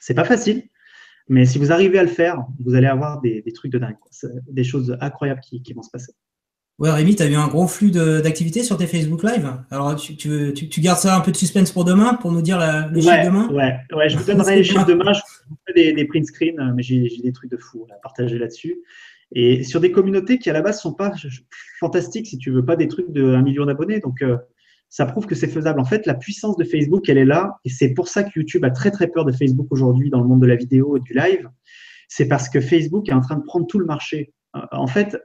C'est 0.01 0.15
pas 0.15 0.25
facile, 0.25 0.69
mais 1.29 1.45
si 1.45 1.59
vous 1.59 1.73
arrivez 1.73 1.99
à 1.99 2.03
le 2.03 2.09
faire, 2.09 2.45
vous 2.65 2.75
allez 2.75 2.87
avoir 2.87 3.21
des, 3.21 3.43
trucs 3.55 3.73
de 3.73 3.79
dingue, 3.79 3.97
des 4.49 4.65
choses 4.65 4.97
incroyables 5.01 5.41
qui 5.41 5.73
vont 5.73 5.83
se 5.83 5.91
passer. 5.91 6.15
Ouais, 6.79 6.93
Rémi, 6.93 7.17
tu 7.17 7.25
as 7.25 7.27
eu 7.27 7.35
un 7.35 7.49
gros 7.49 7.67
flux 7.67 7.91
d'activités 7.91 8.63
sur 8.63 8.77
tes 8.77 8.87
Facebook 8.87 9.25
Live? 9.25 9.53
Alors, 9.73 9.97
tu, 9.97 10.17
tu, 10.17 10.81
gardes 10.81 11.01
ça 11.01 11.17
un 11.17 11.21
peu 11.21 11.33
de 11.33 11.37
suspense 11.37 11.73
pour 11.73 11.85
demain, 11.85 12.15
pour 12.15 12.31
nous 12.31 12.41
dire 12.41 12.59
le 12.59 13.01
chiffre 13.01 13.25
demain? 13.25 13.49
Ouais, 13.49 13.79
ouais, 13.97 14.09
je 14.09 14.17
vous 14.17 14.25
donnerai 14.25 14.57
les 14.57 14.65
chiffres 14.65 14.87
demain. 14.87 15.13
Je 15.13 15.21
vous 15.49 15.57
ferai 15.67 15.93
des, 15.93 16.05
print 16.05 16.25
screens, 16.25 16.73
mais 16.77 16.85
j'ai 16.85 17.09
des 17.21 17.33
trucs 17.33 17.51
de 17.51 17.57
fou 17.57 17.85
à 17.91 17.97
partager 18.01 18.39
là-dessus. 18.39 18.77
Et 19.33 19.65
sur 19.65 19.81
des 19.81 19.91
communautés 19.91 20.39
qui, 20.39 20.51
à 20.51 20.53
la 20.53 20.63
base, 20.63 20.81
sont 20.81 20.95
pas 20.95 21.13
fantastiques, 21.81 22.29
si 22.29 22.39
tu 22.39 22.53
veux, 22.53 22.65
pas 22.65 22.77
des 22.77 22.87
trucs 22.87 23.11
de 23.11 23.35
1 23.35 23.43
million 23.43 23.67
d'abonnés. 23.67 23.99
Donc, 23.99 24.23
euh, 24.23 24.37
ça 24.89 25.07
prouve 25.07 25.27
que 25.27 25.35
c'est 25.35 25.49
faisable. 25.49 25.81
En 25.81 25.85
fait, 25.85 26.07
la 26.07 26.15
puissance 26.15 26.57
de 26.57 26.65
Facebook, 26.65 27.09
elle 27.09 27.19
est 27.19 27.25
là. 27.25 27.59
Et 27.65 27.71
c'est 27.71 27.93
pour 27.93 28.09
ça 28.09 28.25
que 28.25 28.31
YouTube 28.37 28.65
a 28.65 28.71
très, 28.71 28.91
très 28.91 29.09
peur 29.09 29.25
de 29.25 29.33
Facebook 29.33 29.67
aujourd'hui 29.71 30.11
dans 30.11 30.21
le 30.21 30.27
monde 30.27 30.41
de 30.41 30.47
la 30.47 30.57
vidéo 30.57 30.97
et 30.97 31.01
du 31.01 31.13
live. 31.15 31.49
C'est 32.09 32.27
parce 32.27 32.49
que 32.49 32.61
Facebook 32.61 33.09
est 33.09 33.13
en 33.13 33.21
train 33.21 33.37
de 33.37 33.43
prendre 33.43 33.67
tout 33.67 33.79
le 33.79 33.85
marché. 33.85 34.33
Euh, 34.57 34.61
en 34.73 34.87
fait, 34.87 35.19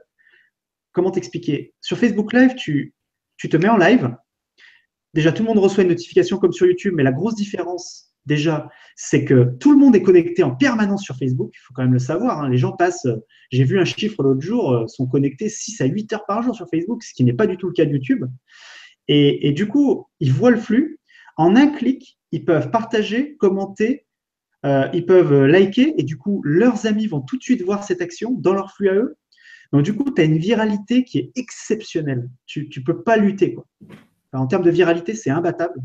comment 0.92 1.10
t'expliquer? 1.10 1.74
Sur 1.80 1.98
Facebook 1.98 2.32
Live, 2.32 2.54
tu, 2.56 2.94
tu 3.38 3.48
te 3.48 3.56
mets 3.56 3.68
en 3.68 3.78
live. 3.78 4.14
Déjà, 5.14 5.32
tout 5.32 5.42
le 5.42 5.48
monde 5.48 5.58
reçoit 5.58 5.82
une 5.82 5.90
notification 5.90 6.38
comme 6.38 6.52
sur 6.52 6.66
YouTube, 6.66 6.92
mais 6.96 7.02
la 7.02 7.12
grosse 7.12 7.36
différence, 7.36 8.14
déjà, 8.26 8.68
c'est 8.96 9.24
que 9.24 9.54
tout 9.60 9.72
le 9.72 9.78
monde 9.78 9.96
est 9.96 10.02
connecté 10.02 10.42
en 10.42 10.54
permanence 10.54 11.02
sur 11.02 11.16
Facebook. 11.16 11.52
Il 11.54 11.60
faut 11.60 11.72
quand 11.72 11.82
même 11.82 11.92
le 11.92 11.98
savoir. 11.98 12.42
Hein. 12.42 12.50
Les 12.50 12.58
gens 12.58 12.72
passent, 12.72 13.06
j'ai 13.50 13.64
vu 13.64 13.78
un 13.78 13.84
chiffre 13.84 14.22
l'autre 14.22 14.40
jour, 14.40 14.72
euh, 14.72 14.86
sont 14.88 15.06
connectés 15.06 15.48
6 15.48 15.80
à 15.80 15.86
8 15.86 16.12
heures 16.12 16.26
par 16.26 16.42
jour 16.42 16.54
sur 16.54 16.68
Facebook, 16.68 17.02
ce 17.02 17.14
qui 17.14 17.24
n'est 17.24 17.32
pas 17.32 17.46
du 17.46 17.56
tout 17.56 17.68
le 17.68 17.72
cas 17.72 17.86
de 17.86 17.92
YouTube. 17.92 18.24
Et, 19.08 19.52
du 19.52 19.68
coup, 19.68 20.06
ils 20.20 20.32
voient 20.32 20.50
le 20.50 20.58
flux. 20.58 20.98
En 21.36 21.56
un 21.56 21.66
clic, 21.66 22.18
ils 22.32 22.44
peuvent 22.44 22.70
partager, 22.70 23.36
commenter, 23.36 24.06
euh, 24.64 24.88
ils 24.94 25.04
peuvent 25.04 25.44
liker, 25.44 25.94
et 25.98 26.04
du 26.04 26.16
coup, 26.16 26.40
leurs 26.44 26.86
amis 26.86 27.06
vont 27.06 27.20
tout 27.20 27.36
de 27.36 27.42
suite 27.42 27.62
voir 27.62 27.84
cette 27.84 28.00
action 28.00 28.32
dans 28.32 28.54
leur 28.54 28.72
flux 28.72 28.88
à 28.88 28.94
eux. 28.94 29.16
Donc, 29.72 29.82
du 29.82 29.94
coup, 29.94 30.10
tu 30.10 30.22
as 30.22 30.24
une 30.24 30.38
viralité 30.38 31.04
qui 31.04 31.18
est 31.18 31.32
exceptionnelle. 31.34 32.30
Tu 32.46 32.70
ne 32.74 32.84
peux 32.84 33.02
pas 33.02 33.16
lutter. 33.16 33.54
Quoi. 33.54 33.66
en 34.32 34.46
termes 34.46 34.62
de 34.62 34.70
viralité, 34.70 35.14
c'est 35.14 35.30
imbattable. 35.30 35.80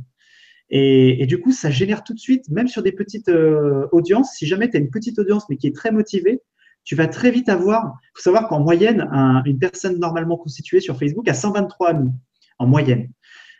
Et, 0.69 1.25
du 1.25 1.39
coup, 1.39 1.51
ça 1.51 1.71
génère 1.71 2.03
tout 2.03 2.13
de 2.13 2.19
suite, 2.19 2.47
même 2.49 2.67
sur 2.67 2.83
des 2.83 2.91
petites 2.91 3.29
euh, 3.29 3.87
audiences, 3.91 4.33
si 4.35 4.45
jamais 4.45 4.69
tu 4.69 4.77
as 4.77 4.79
une 4.79 4.91
petite 4.91 5.17
audience 5.17 5.49
mais 5.49 5.57
qui 5.57 5.65
est 5.65 5.75
très 5.75 5.91
motivée, 5.91 6.41
tu 6.83 6.95
vas 6.95 7.07
très 7.07 7.31
vite 7.31 7.49
avoir. 7.49 7.97
Il 8.03 8.09
faut 8.15 8.21
savoir 8.21 8.47
qu'en 8.47 8.59
moyenne, 8.59 9.07
une 9.45 9.59
personne 9.59 9.99
normalement 9.99 10.37
constituée 10.37 10.79
sur 10.79 10.97
Facebook 10.97 11.27
a 11.27 11.33
123 11.33 11.89
amis, 11.89 12.11
en 12.59 12.67
moyenne. 12.67 13.09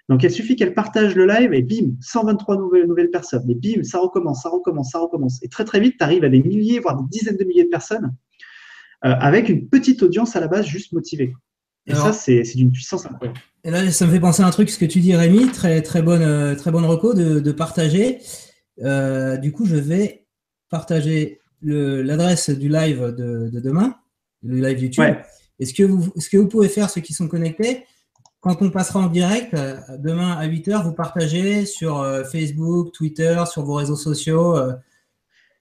Donc, 0.09 0.23
il 0.23 0.31
suffit 0.31 0.55
qu'elle 0.55 0.73
partage 0.73 1.15
le 1.15 1.27
live 1.27 1.53
et 1.53 1.61
bim, 1.61 1.91
123 2.01 2.57
nouvelles, 2.57 2.87
nouvelles 2.87 3.11
personnes. 3.11 3.47
Et 3.49 3.53
bim, 3.53 3.83
ça 3.83 3.99
recommence, 3.99 4.41
ça 4.41 4.49
recommence, 4.49 4.91
ça 4.91 4.99
recommence. 4.99 5.37
Et 5.43 5.49
très, 5.49 5.65
très 5.65 5.79
vite, 5.79 5.95
tu 5.99 6.03
arrives 6.03 6.23
à 6.23 6.29
des 6.29 6.41
milliers, 6.41 6.79
voire 6.79 6.99
des 6.99 7.07
dizaines 7.09 7.37
de 7.37 7.43
milliers 7.43 7.65
de 7.65 7.69
personnes 7.69 8.15
euh, 9.05 9.13
avec 9.19 9.49
une 9.49 9.69
petite 9.69 10.01
audience 10.01 10.35
à 10.35 10.39
la 10.39 10.47
base 10.47 10.65
juste 10.65 10.93
motivée. 10.93 11.33
Et 11.85 11.95
ça, 11.95 12.11
c'est 12.11 12.43
d'une 12.55 12.71
puissance 12.71 13.05
incroyable. 13.05 13.39
Et 13.63 13.71
là, 13.71 13.89
ça 13.91 14.05
me 14.05 14.11
fait 14.11 14.19
penser 14.19 14.43
à 14.43 14.47
un 14.47 14.51
truc, 14.51 14.69
ce 14.69 14.77
que 14.77 14.85
tu 14.85 14.99
dis, 14.99 15.15
Rémi, 15.15 15.47
très, 15.47 15.81
très 15.81 16.01
bonne, 16.01 16.21
euh, 16.21 16.55
très 16.55 16.71
bonne 16.71 16.85
reco 16.85 17.13
de, 17.13 17.51
partager. 17.51 18.19
Euh, 18.83 19.37
du 19.37 19.51
coup, 19.51 19.65
je 19.65 19.75
vais 19.75 20.25
partager 20.69 21.39
l'adresse 21.61 22.49
du 22.49 22.69
live 22.69 23.13
de, 23.17 23.49
demain, 23.59 23.95
le 24.43 24.59
live 24.59 24.79
YouTube. 24.81 25.15
Est-ce 25.59 25.73
que, 25.73 25.83
vous, 25.83 26.11
ce 26.17 26.29
que 26.29 26.37
vous 26.37 26.47
pouvez 26.47 26.69
faire, 26.69 26.89
ceux 26.89 27.01
qui 27.01 27.13
sont 27.13 27.27
connectés, 27.27 27.85
quand 28.41 28.61
on 28.61 28.69
passera 28.69 28.99
en 28.99 29.07
direct, 29.07 29.55
demain 29.99 30.31
à 30.31 30.47
8h, 30.47 30.83
vous 30.83 30.93
partagez 30.93 31.65
sur 31.65 32.05
Facebook, 32.31 32.91
Twitter, 32.93 33.43
sur 33.45 33.63
vos 33.63 33.73
réseaux 33.73 33.95
sociaux, 33.95 34.57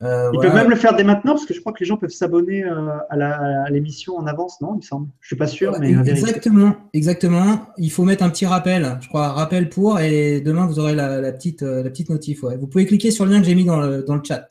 euh, 0.03 0.31
Ils 0.33 0.41
peuvent 0.41 0.55
même 0.55 0.71
le 0.71 0.77
faire 0.77 0.95
dès 0.95 1.03
maintenant 1.03 1.33
parce 1.33 1.45
que 1.45 1.53
je 1.53 1.61
crois 1.61 1.73
que 1.73 1.81
les 1.81 1.87
gens 1.87 1.97
peuvent 1.97 2.11
s'abonner 2.11 2.65
euh, 2.65 2.99
à 3.11 3.69
l'émission 3.71 4.17
en 4.17 4.27
avance, 4.27 4.61
non 4.61 4.75
Il 4.75 4.77
me 4.77 4.83
semble. 4.83 5.09
Je 5.21 5.29
suis 5.29 5.37
pas 5.37 5.49
sûr, 5.49 5.77
mais 5.81 5.91
exactement, 5.91 6.77
exactement. 6.93 7.67
Il 7.79 7.91
faut 7.91 8.05
mettre 8.05 8.23
un 8.23 8.31
petit 8.31 8.47
rappel, 8.47 8.99
je 9.01 9.09
crois, 9.09 9.31
rappel 9.31 9.69
pour, 9.69 9.99
et 9.99 10.41
demain 10.41 10.67
vous 10.67 10.79
aurez 10.79 10.95
la, 10.95 11.33
petite, 11.33 11.65
euh, 11.65 11.83
la 11.83 11.91
petite 11.91 12.11
notif. 12.11 12.45
Vous 12.45 12.69
pouvez 12.69 12.87
cliquer 12.87 13.11
sur 13.11 13.25
le 13.25 13.33
lien 13.33 13.41
que 13.41 13.47
j'ai 13.47 13.57
mis 13.57 13.65
dans 13.65 13.81
le, 13.81 14.05
dans 14.05 14.15
le 14.15 14.23
chat. 14.23 14.47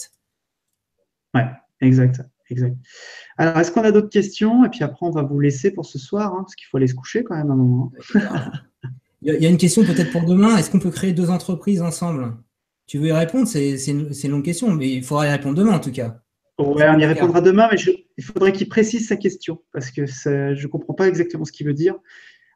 Ouais, 1.33 1.45
exact, 1.79 2.21
exact. 2.49 2.75
Alors, 3.37 3.57
est-ce 3.57 3.71
qu'on 3.71 3.83
a 3.83 3.91
d'autres 3.91 4.09
questions? 4.09 4.65
Et 4.65 4.69
puis 4.69 4.83
après, 4.83 5.05
on 5.05 5.11
va 5.11 5.23
vous 5.23 5.39
laisser 5.39 5.71
pour 5.71 5.85
ce 5.85 5.99
soir, 5.99 6.33
hein, 6.33 6.43
parce 6.43 6.55
qu'il 6.55 6.67
faut 6.67 6.77
aller 6.77 6.87
se 6.87 6.95
coucher 6.95 7.23
quand 7.23 7.35
même 7.35 7.51
un 7.51 7.55
moment. 7.55 7.91
Il 9.23 9.33
y 9.33 9.45
a 9.45 9.49
une 9.49 9.57
question 9.57 9.83
peut-être 9.83 10.11
pour 10.11 10.23
demain. 10.23 10.57
Est-ce 10.57 10.69
qu'on 10.69 10.79
peut 10.79 10.91
créer 10.91 11.11
deux 11.11 11.29
entreprises 11.29 11.81
ensemble? 11.81 12.35
Tu 12.85 12.99
veux 12.99 13.07
y 13.07 13.11
répondre? 13.11 13.47
C'est 13.47 13.75
une, 13.87 14.11
longue 14.29 14.45
question, 14.45 14.71
mais 14.71 14.89
il 14.89 15.03
faudra 15.03 15.27
y 15.27 15.31
répondre 15.31 15.55
demain 15.55 15.73
en 15.73 15.79
tout 15.79 15.91
cas. 15.91 16.21
Ouais, 16.59 16.87
on 16.87 16.97
y 16.97 17.05
répondra 17.05 17.41
demain, 17.41 17.67
mais 17.71 17.77
il 18.17 18.23
faudrait 18.23 18.51
qu'il 18.51 18.69
précise 18.69 19.07
sa 19.07 19.17
question 19.17 19.61
parce 19.73 19.91
que 19.91 20.05
je 20.05 20.61
ne 20.61 20.67
comprends 20.67 20.93
pas 20.93 21.07
exactement 21.07 21.45
ce 21.45 21.51
qu'il 21.51 21.67
veut 21.67 21.73
dire. 21.73 21.95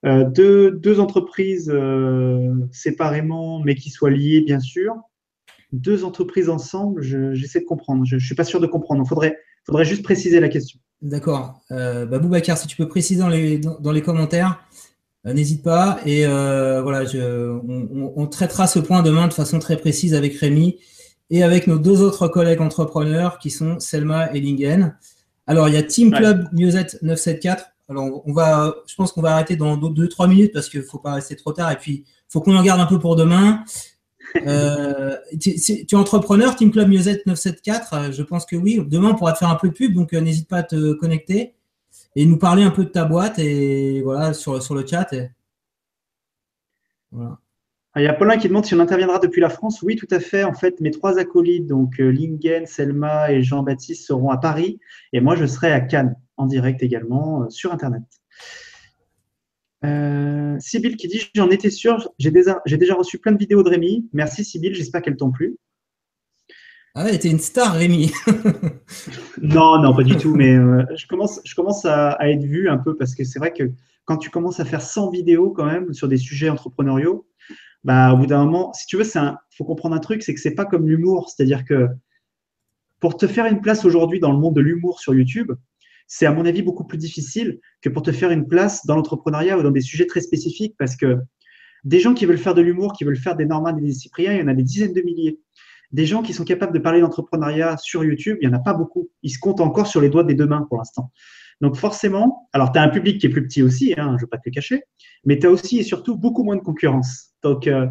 Euh, 0.05 0.23
deux, 0.25 0.99
entreprises 0.99 1.69
euh, 1.71 2.53
séparément, 2.71 3.59
mais 3.59 3.75
qui 3.75 3.89
soient 3.89 4.09
liées, 4.09 4.41
bien 4.41 4.59
sûr. 4.59 4.95
Deux 5.71 6.03
entreprises 6.03 6.49
ensemble, 6.49 7.01
j'essaie 7.01 7.61
de 7.61 7.65
comprendre. 7.65 8.05
Je 8.05 8.15
ne 8.15 8.19
suis 8.19 8.35
pas 8.35 8.43
sûr 8.43 8.59
de 8.59 8.67
comprendre. 8.67 9.03
Il 9.05 9.07
faudrait, 9.07 9.37
faudrait 9.65 9.85
juste 9.85 10.03
préciser 10.03 10.39
la 10.39 10.49
question. 10.49 10.79
D'accord. 11.01 11.61
Euh, 11.71 12.05
bah, 12.05 12.19
Boubacar, 12.19 12.57
si 12.57 12.67
tu 12.67 12.77
peux 12.77 12.87
préciser 12.87 13.19
dans 13.19 13.29
les, 13.29 13.57
dans 13.57 13.91
les 13.91 14.01
commentaires, 14.01 14.63
euh, 15.25 15.33
n'hésite 15.33 15.63
pas. 15.63 15.99
Et 16.05 16.25
euh, 16.25 16.81
voilà, 16.81 17.03
on, 18.15 18.27
traitera 18.27 18.67
ce 18.67 18.79
point 18.79 19.01
demain 19.01 19.27
de 19.27 19.33
façon 19.33 19.59
très 19.59 19.77
précise 19.77 20.13
avec 20.13 20.35
Rémi 20.35 20.79
et 21.29 21.43
avec 21.43 21.67
nos 21.67 21.79
deux 21.79 22.01
autres 22.01 22.27
collègues 22.27 22.61
entrepreneurs 22.61 23.39
qui 23.39 23.49
sont 23.49 23.79
Selma 23.79 24.31
et 24.33 24.41
Lingen. 24.41 24.95
Alors, 25.47 25.67
il 25.67 25.73
y 25.73 25.77
a 25.77 25.83
Team 25.83 26.11
Club 26.11 26.47
Musette 26.53 26.97
974. 27.01 27.65
Alors, 27.89 28.21
on 28.25 28.31
va, 28.33 28.75
je 28.87 28.95
pense 28.95 29.11
qu'on 29.11 29.21
va 29.21 29.33
arrêter 29.33 29.55
dans 29.55 29.75
2-3 29.75 30.29
minutes 30.29 30.53
parce 30.53 30.69
qu'il 30.69 30.79
ne 30.79 30.85
faut 30.85 30.99
pas 30.99 31.15
rester 31.15 31.35
trop 31.35 31.51
tard. 31.51 31.71
Et 31.71 31.77
puis, 31.77 32.05
il 32.05 32.31
faut 32.31 32.41
qu'on 32.41 32.55
en 32.55 32.63
garde 32.63 32.79
un 32.79 32.85
peu 32.85 32.99
pour 32.99 33.15
demain. 33.15 33.63
Euh, 34.47 35.17
tu, 35.39 35.49
es 35.51 35.95
entrepreneur, 35.95 36.55
Team 36.55 36.71
Club 36.71 36.87
Musette 36.87 37.25
974 37.25 38.11
Je 38.15 38.23
pense 38.23 38.45
que 38.45 38.55
oui. 38.55 38.79
Demain, 38.85 39.09
on 39.09 39.15
pourra 39.15 39.33
te 39.33 39.39
faire 39.39 39.49
un 39.49 39.55
peu 39.55 39.69
de 39.69 39.73
pub, 39.73 39.93
donc 39.93 40.13
n'hésite 40.13 40.47
pas 40.47 40.57
à 40.57 40.63
te 40.63 40.93
connecter. 40.93 41.53
et 42.15 42.25
nous 42.25 42.37
parler 42.37 42.63
un 42.63 42.71
peu 42.71 42.83
de 42.85 42.89
ta 42.89 43.05
boîte 43.05 43.39
et 43.39 44.01
voilà 44.01 44.33
sur, 44.33 44.61
sur 44.61 44.75
le 44.75 44.85
chat. 44.85 45.07
Voilà. 47.11 47.39
Il 47.97 48.03
y 48.03 48.07
a 48.07 48.13
Paulin 48.13 48.37
qui 48.37 48.47
demande 48.47 48.65
si 48.65 48.73
on 48.73 48.79
interviendra 48.79 49.19
depuis 49.19 49.41
la 49.41 49.49
France. 49.49 49.81
Oui, 49.81 49.97
tout 49.97 50.07
à 50.11 50.21
fait. 50.21 50.45
En 50.45 50.53
fait, 50.53 50.79
mes 50.79 50.91
trois 50.91 51.19
acolytes, 51.19 51.67
donc 51.67 51.99
euh, 51.99 52.09
Lingen, 52.09 52.65
Selma 52.65 53.31
et 53.33 53.43
Jean-Baptiste, 53.43 54.05
seront 54.05 54.29
à 54.29 54.37
Paris. 54.37 54.79
Et 55.11 55.19
moi, 55.19 55.35
je 55.35 55.45
serai 55.45 55.73
à 55.73 55.81
Cannes, 55.81 56.15
en 56.37 56.45
direct 56.45 56.81
également, 56.81 57.43
euh, 57.43 57.49
sur 57.49 57.73
Internet. 57.73 58.03
Euh, 59.83 60.57
Sybille 60.59 60.95
qui 60.95 61.07
dit 61.07 61.29
J'en 61.33 61.49
étais 61.49 61.69
sûr, 61.69 62.09
j'ai 62.19 62.31
déjà, 62.31 62.61
déjà, 62.67 62.95
reçu 62.95 63.19
plein 63.19 63.31
de 63.31 63.37
vidéos 63.37 63.63
de 63.63 63.69
Rémi. 63.69 64.09
Merci 64.13 64.43
Sybille, 64.45 64.73
j'espère 64.73 65.01
qu'elles 65.01 65.17
t'ont 65.17 65.31
plu. 65.31 65.57
Ah 66.93 67.05
ouais, 67.05 67.17
t'es 67.17 67.29
une 67.29 67.39
star, 67.39 67.73
Rémi. 67.73 68.11
non, 69.41 69.81
non, 69.81 69.95
pas 69.95 70.03
du 70.03 70.17
tout. 70.17 70.35
Mais 70.35 70.55
je 70.95 71.07
commence, 71.07 71.39
je 71.45 71.55
commence 71.55 71.85
à, 71.85 72.11
à, 72.11 72.27
être 72.27 72.43
vu 72.43 72.69
un 72.69 72.77
peu 72.77 72.97
parce 72.97 73.15
que 73.15 73.23
c'est 73.23 73.39
vrai 73.39 73.53
que 73.53 73.71
quand 74.05 74.17
tu 74.17 74.29
commences 74.29 74.59
à 74.59 74.65
faire 74.65 74.81
100 74.81 75.09
vidéos 75.11 75.51
quand 75.51 75.65
même 75.65 75.93
sur 75.93 76.07
des 76.07 76.17
sujets 76.17 76.49
entrepreneuriaux, 76.49 77.25
bah, 77.83 78.13
au 78.13 78.17
bout 78.17 78.27
d'un 78.27 78.45
moment, 78.45 78.73
si 78.73 78.85
tu 78.85 78.97
veux, 78.97 79.05
il 79.05 79.37
faut 79.57 79.63
comprendre 79.63 79.95
un 79.95 79.99
truc, 79.99 80.21
c'est 80.21 80.33
que 80.33 80.39
c'est 80.39 80.53
pas 80.53 80.65
comme 80.65 80.87
l'humour. 80.87 81.29
C'est-à-dire 81.29 81.65
que 81.65 81.87
pour 82.99 83.17
te 83.17 83.27
faire 83.27 83.47
une 83.47 83.61
place 83.61 83.83
aujourd'hui 83.85 84.19
dans 84.19 84.31
le 84.31 84.37
monde 84.37 84.55
de 84.55 84.61
l'humour 84.61 84.99
sur 84.99 85.13
YouTube, 85.13 85.51
c'est 86.13 86.25
à 86.25 86.33
mon 86.33 86.45
avis 86.45 86.61
beaucoup 86.61 86.83
plus 86.83 86.97
difficile 86.97 87.61
que 87.81 87.87
pour 87.87 88.01
te 88.01 88.11
faire 88.11 88.31
une 88.31 88.45
place 88.45 88.85
dans 88.85 88.97
l'entrepreneuriat 88.97 89.57
ou 89.57 89.63
dans 89.63 89.71
des 89.71 89.79
sujets 89.79 90.05
très 90.05 90.19
spécifiques 90.19 90.75
parce 90.77 90.97
que 90.97 91.19
des 91.85 92.01
gens 92.01 92.13
qui 92.13 92.25
veulent 92.25 92.37
faire 92.37 92.53
de 92.53 92.61
l'humour, 92.61 92.91
qui 92.91 93.05
veulent 93.05 93.15
faire 93.15 93.37
des 93.37 93.45
Normands 93.45 93.77
et 93.77 93.81
des 93.81 93.93
Cypriens, 93.93 94.33
il 94.33 94.39
y 94.41 94.43
en 94.43 94.49
a 94.49 94.53
des 94.53 94.61
dizaines 94.61 94.91
de 94.91 95.01
milliers. 95.03 95.39
Des 95.93 96.05
gens 96.05 96.21
qui 96.21 96.33
sont 96.33 96.43
capables 96.43 96.73
de 96.73 96.79
parler 96.79 96.99
d'entrepreneuriat 96.99 97.77
sur 97.77 98.03
YouTube, 98.03 98.37
il 98.41 98.49
n'y 98.49 98.53
en 98.53 98.57
a 98.57 98.61
pas 98.61 98.73
beaucoup. 98.73 99.09
Ils 99.23 99.29
se 99.29 99.39
comptent 99.39 99.61
encore 99.61 99.87
sur 99.87 100.01
les 100.01 100.09
doigts 100.09 100.25
des 100.25 100.33
deux 100.33 100.47
mains 100.47 100.65
pour 100.67 100.79
l'instant. 100.79 101.13
Donc 101.61 101.77
forcément, 101.77 102.49
alors 102.51 102.73
tu 102.73 102.79
as 102.79 102.81
un 102.81 102.89
public 102.89 103.21
qui 103.21 103.27
est 103.27 103.29
plus 103.29 103.47
petit 103.47 103.63
aussi, 103.63 103.93
hein, 103.95 104.07
je 104.09 104.13
ne 104.15 104.19
vais 104.19 104.27
pas 104.27 104.37
te 104.37 104.43
le 104.47 104.51
cacher, 104.51 104.83
mais 105.23 105.39
tu 105.39 105.47
as 105.47 105.49
aussi 105.49 105.79
et 105.79 105.83
surtout 105.83 106.17
beaucoup 106.17 106.43
moins 106.43 106.57
de 106.57 106.61
concurrence. 106.61 107.29
Donc, 107.41 107.67
euh, 107.67 107.87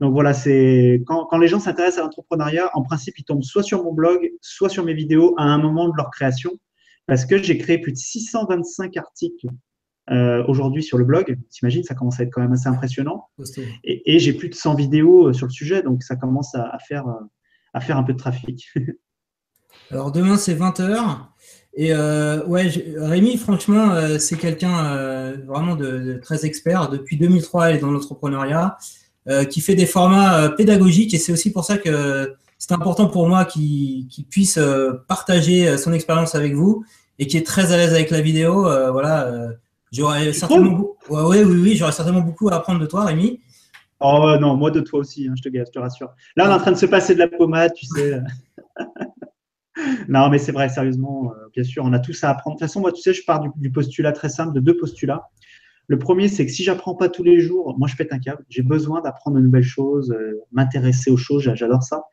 donc 0.00 0.12
voilà, 0.12 0.34
c'est 0.34 1.04
quand, 1.06 1.26
quand, 1.26 1.38
les 1.38 1.46
gens 1.46 1.60
s'intéressent 1.60 2.00
à 2.00 2.02
l'entrepreneuriat, 2.02 2.68
en 2.74 2.82
principe, 2.82 3.16
ils 3.16 3.24
tombent 3.24 3.44
soit 3.44 3.62
sur 3.62 3.84
mon 3.84 3.92
blog, 3.92 4.28
soit 4.40 4.68
sur 4.68 4.84
mes 4.84 4.94
vidéos 4.94 5.36
à 5.38 5.44
un 5.44 5.58
moment 5.58 5.88
de 5.88 5.94
leur 5.96 6.10
création, 6.10 6.50
parce 7.10 7.26
que 7.26 7.42
j'ai 7.42 7.58
créé 7.58 7.78
plus 7.78 7.90
de 7.90 7.96
625 7.96 8.96
articles 8.96 9.48
euh, 10.10 10.44
aujourd'hui 10.46 10.84
sur 10.84 10.96
le 10.96 11.04
blog. 11.04 11.36
T'imagines, 11.50 11.82
ça 11.82 11.96
commence 11.96 12.20
à 12.20 12.22
être 12.22 12.30
quand 12.30 12.40
même 12.40 12.52
assez 12.52 12.68
impressionnant. 12.68 13.26
Et, 13.82 14.14
et 14.14 14.20
j'ai 14.20 14.32
plus 14.32 14.48
de 14.48 14.54
100 14.54 14.76
vidéos 14.76 15.26
euh, 15.26 15.32
sur 15.32 15.48
le 15.48 15.52
sujet, 15.52 15.82
donc 15.82 16.04
ça 16.04 16.14
commence 16.14 16.54
à, 16.54 16.68
à 16.72 16.78
faire, 16.78 17.04
à 17.74 17.80
faire 17.80 17.96
un 17.96 18.04
peu 18.04 18.12
de 18.12 18.18
trafic. 18.18 18.68
Alors 19.90 20.12
demain, 20.12 20.36
c'est 20.36 20.54
20h. 20.54 21.18
Et 21.74 21.92
euh, 21.92 22.44
ouais, 22.46 22.70
Rémi, 22.96 23.36
franchement, 23.38 23.90
euh, 23.90 24.20
c'est 24.20 24.36
quelqu'un 24.36 24.86
euh, 24.86 25.36
vraiment 25.48 25.74
de, 25.74 26.20
très 26.22 26.46
expert. 26.46 26.90
Depuis 26.90 27.16
2003, 27.16 27.70
elle 27.70 27.76
est 27.76 27.80
dans 27.80 27.90
l'entrepreneuriat, 27.90 28.76
qui 29.48 29.60
fait 29.60 29.74
des 29.74 29.86
formats 29.86 30.48
pédagogiques. 30.50 31.12
Et 31.14 31.18
c'est 31.18 31.32
aussi 31.32 31.52
pour 31.52 31.64
ça 31.64 31.78
que 31.78 32.34
c'est 32.56 32.72
important 32.72 33.08
pour 33.08 33.28
moi 33.28 33.44
qu'il 33.44 34.08
puisse 34.28 34.58
partager 35.06 35.76
son 35.76 35.92
expérience 35.92 36.34
avec 36.34 36.54
vous 36.54 36.84
et 37.20 37.28
qui 37.28 37.36
est 37.36 37.46
très 37.46 37.72
à 37.72 37.76
l'aise 37.76 37.94
avec 37.94 38.10
la 38.10 38.20
vidéo. 38.20 38.62
voilà, 38.92 39.52
j'aurais 39.92 40.32
certainement, 40.32 40.96
ouais, 41.08 41.44
oui, 41.44 41.60
oui, 41.62 41.76
j'aurais 41.76 41.92
certainement 41.92 42.22
beaucoup 42.22 42.48
à 42.48 42.54
apprendre 42.54 42.80
de 42.80 42.86
toi, 42.86 43.04
Rémi. 43.04 43.38
Oh 44.00 44.34
non, 44.40 44.56
moi 44.56 44.70
de 44.70 44.80
toi 44.80 45.00
aussi, 45.00 45.28
hein, 45.28 45.34
je, 45.36 45.42
te, 45.42 45.54
je 45.54 45.70
te 45.70 45.78
rassure. 45.78 46.08
Là, 46.34 46.48
on 46.48 46.50
est 46.50 46.54
en 46.54 46.58
train 46.58 46.72
de 46.72 46.76
se 46.78 46.86
passer 46.86 47.14
de 47.14 47.18
la 47.18 47.28
pommade, 47.28 47.72
tu 47.74 47.84
sais. 47.84 48.18
non, 50.08 50.30
mais 50.30 50.38
c'est 50.38 50.52
vrai, 50.52 50.70
sérieusement, 50.70 51.32
euh, 51.32 51.48
bien 51.54 51.64
sûr, 51.64 51.84
on 51.84 51.92
a 51.92 51.98
tous 51.98 52.24
à 52.24 52.30
apprendre. 52.30 52.56
De 52.56 52.60
toute 52.60 52.68
façon, 52.68 52.80
moi, 52.80 52.92
tu 52.92 53.02
sais, 53.02 53.12
je 53.12 53.22
pars 53.24 53.44
du, 53.56 53.70
postulat 53.70 54.12
très 54.12 54.30
simple, 54.30 54.54
de 54.54 54.60
deux 54.60 54.76
postulats. 54.76 55.28
Le 55.86 55.98
premier, 55.98 56.28
c'est 56.28 56.46
que 56.46 56.52
si 56.52 56.64
j'apprends 56.64 56.94
pas 56.94 57.10
tous 57.10 57.24
les 57.24 57.40
jours, 57.40 57.76
moi, 57.78 57.88
je 57.88 57.96
pète 57.96 58.12
un 58.12 58.18
câble. 58.18 58.42
J'ai 58.48 58.62
besoin 58.62 59.02
d'apprendre 59.02 59.36
de 59.36 59.42
nouvelles 59.42 59.62
choses, 59.62 60.12
euh, 60.12 60.40
m'intéresser 60.50 61.10
aux 61.10 61.18
choses, 61.18 61.42
j'adore 61.54 61.82
ça. 61.82 62.04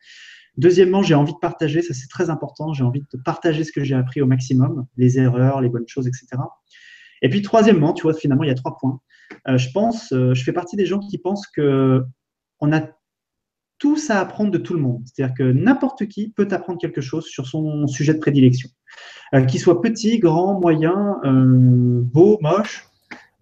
Deuxièmement, 0.58 1.02
j'ai 1.02 1.14
envie 1.14 1.32
de 1.32 1.38
partager, 1.38 1.80
ça 1.82 1.94
c'est 1.94 2.08
très 2.08 2.30
important, 2.30 2.72
j'ai 2.74 2.84
envie 2.84 3.00
de 3.00 3.18
partager 3.24 3.64
ce 3.64 3.72
que 3.72 3.82
j'ai 3.82 3.94
appris 3.94 4.20
au 4.20 4.26
maximum, 4.26 4.86
les 4.96 5.18
erreurs, 5.18 5.60
les 5.60 5.68
bonnes 5.68 5.88
choses, 5.88 6.06
etc. 6.06 6.26
Et 7.22 7.30
puis 7.30 7.42
troisièmement, 7.42 7.94
tu 7.94 8.02
vois, 8.02 8.14
finalement, 8.14 8.44
il 8.44 8.48
y 8.48 8.52
a 8.52 8.56
trois 8.56 8.76
points. 8.76 9.00
Euh, 9.48 9.56
je 9.56 9.70
pense, 9.70 10.08
je 10.10 10.42
fais 10.42 10.52
partie 10.52 10.76
des 10.76 10.86
gens 10.86 10.98
qui 10.98 11.16
pensent 11.18 11.46
que 11.46 12.04
on 12.60 12.72
a 12.72 12.82
tous 13.78 14.10
à 14.10 14.20
apprendre 14.20 14.50
de 14.50 14.58
tout 14.58 14.74
le 14.74 14.80
monde. 14.80 15.02
C'est-à-dire 15.04 15.34
que 15.34 15.44
n'importe 15.44 16.06
qui 16.06 16.28
peut 16.28 16.48
apprendre 16.50 16.80
quelque 16.80 17.00
chose 17.00 17.26
sur 17.26 17.46
son 17.46 17.86
sujet 17.86 18.14
de 18.14 18.18
prédilection. 18.18 18.68
Euh, 19.34 19.42
qu'il 19.42 19.60
soit 19.60 19.80
petit, 19.80 20.18
grand, 20.18 20.58
moyen, 20.60 21.18
euh, 21.24 22.00
beau, 22.02 22.38
moche, 22.40 22.88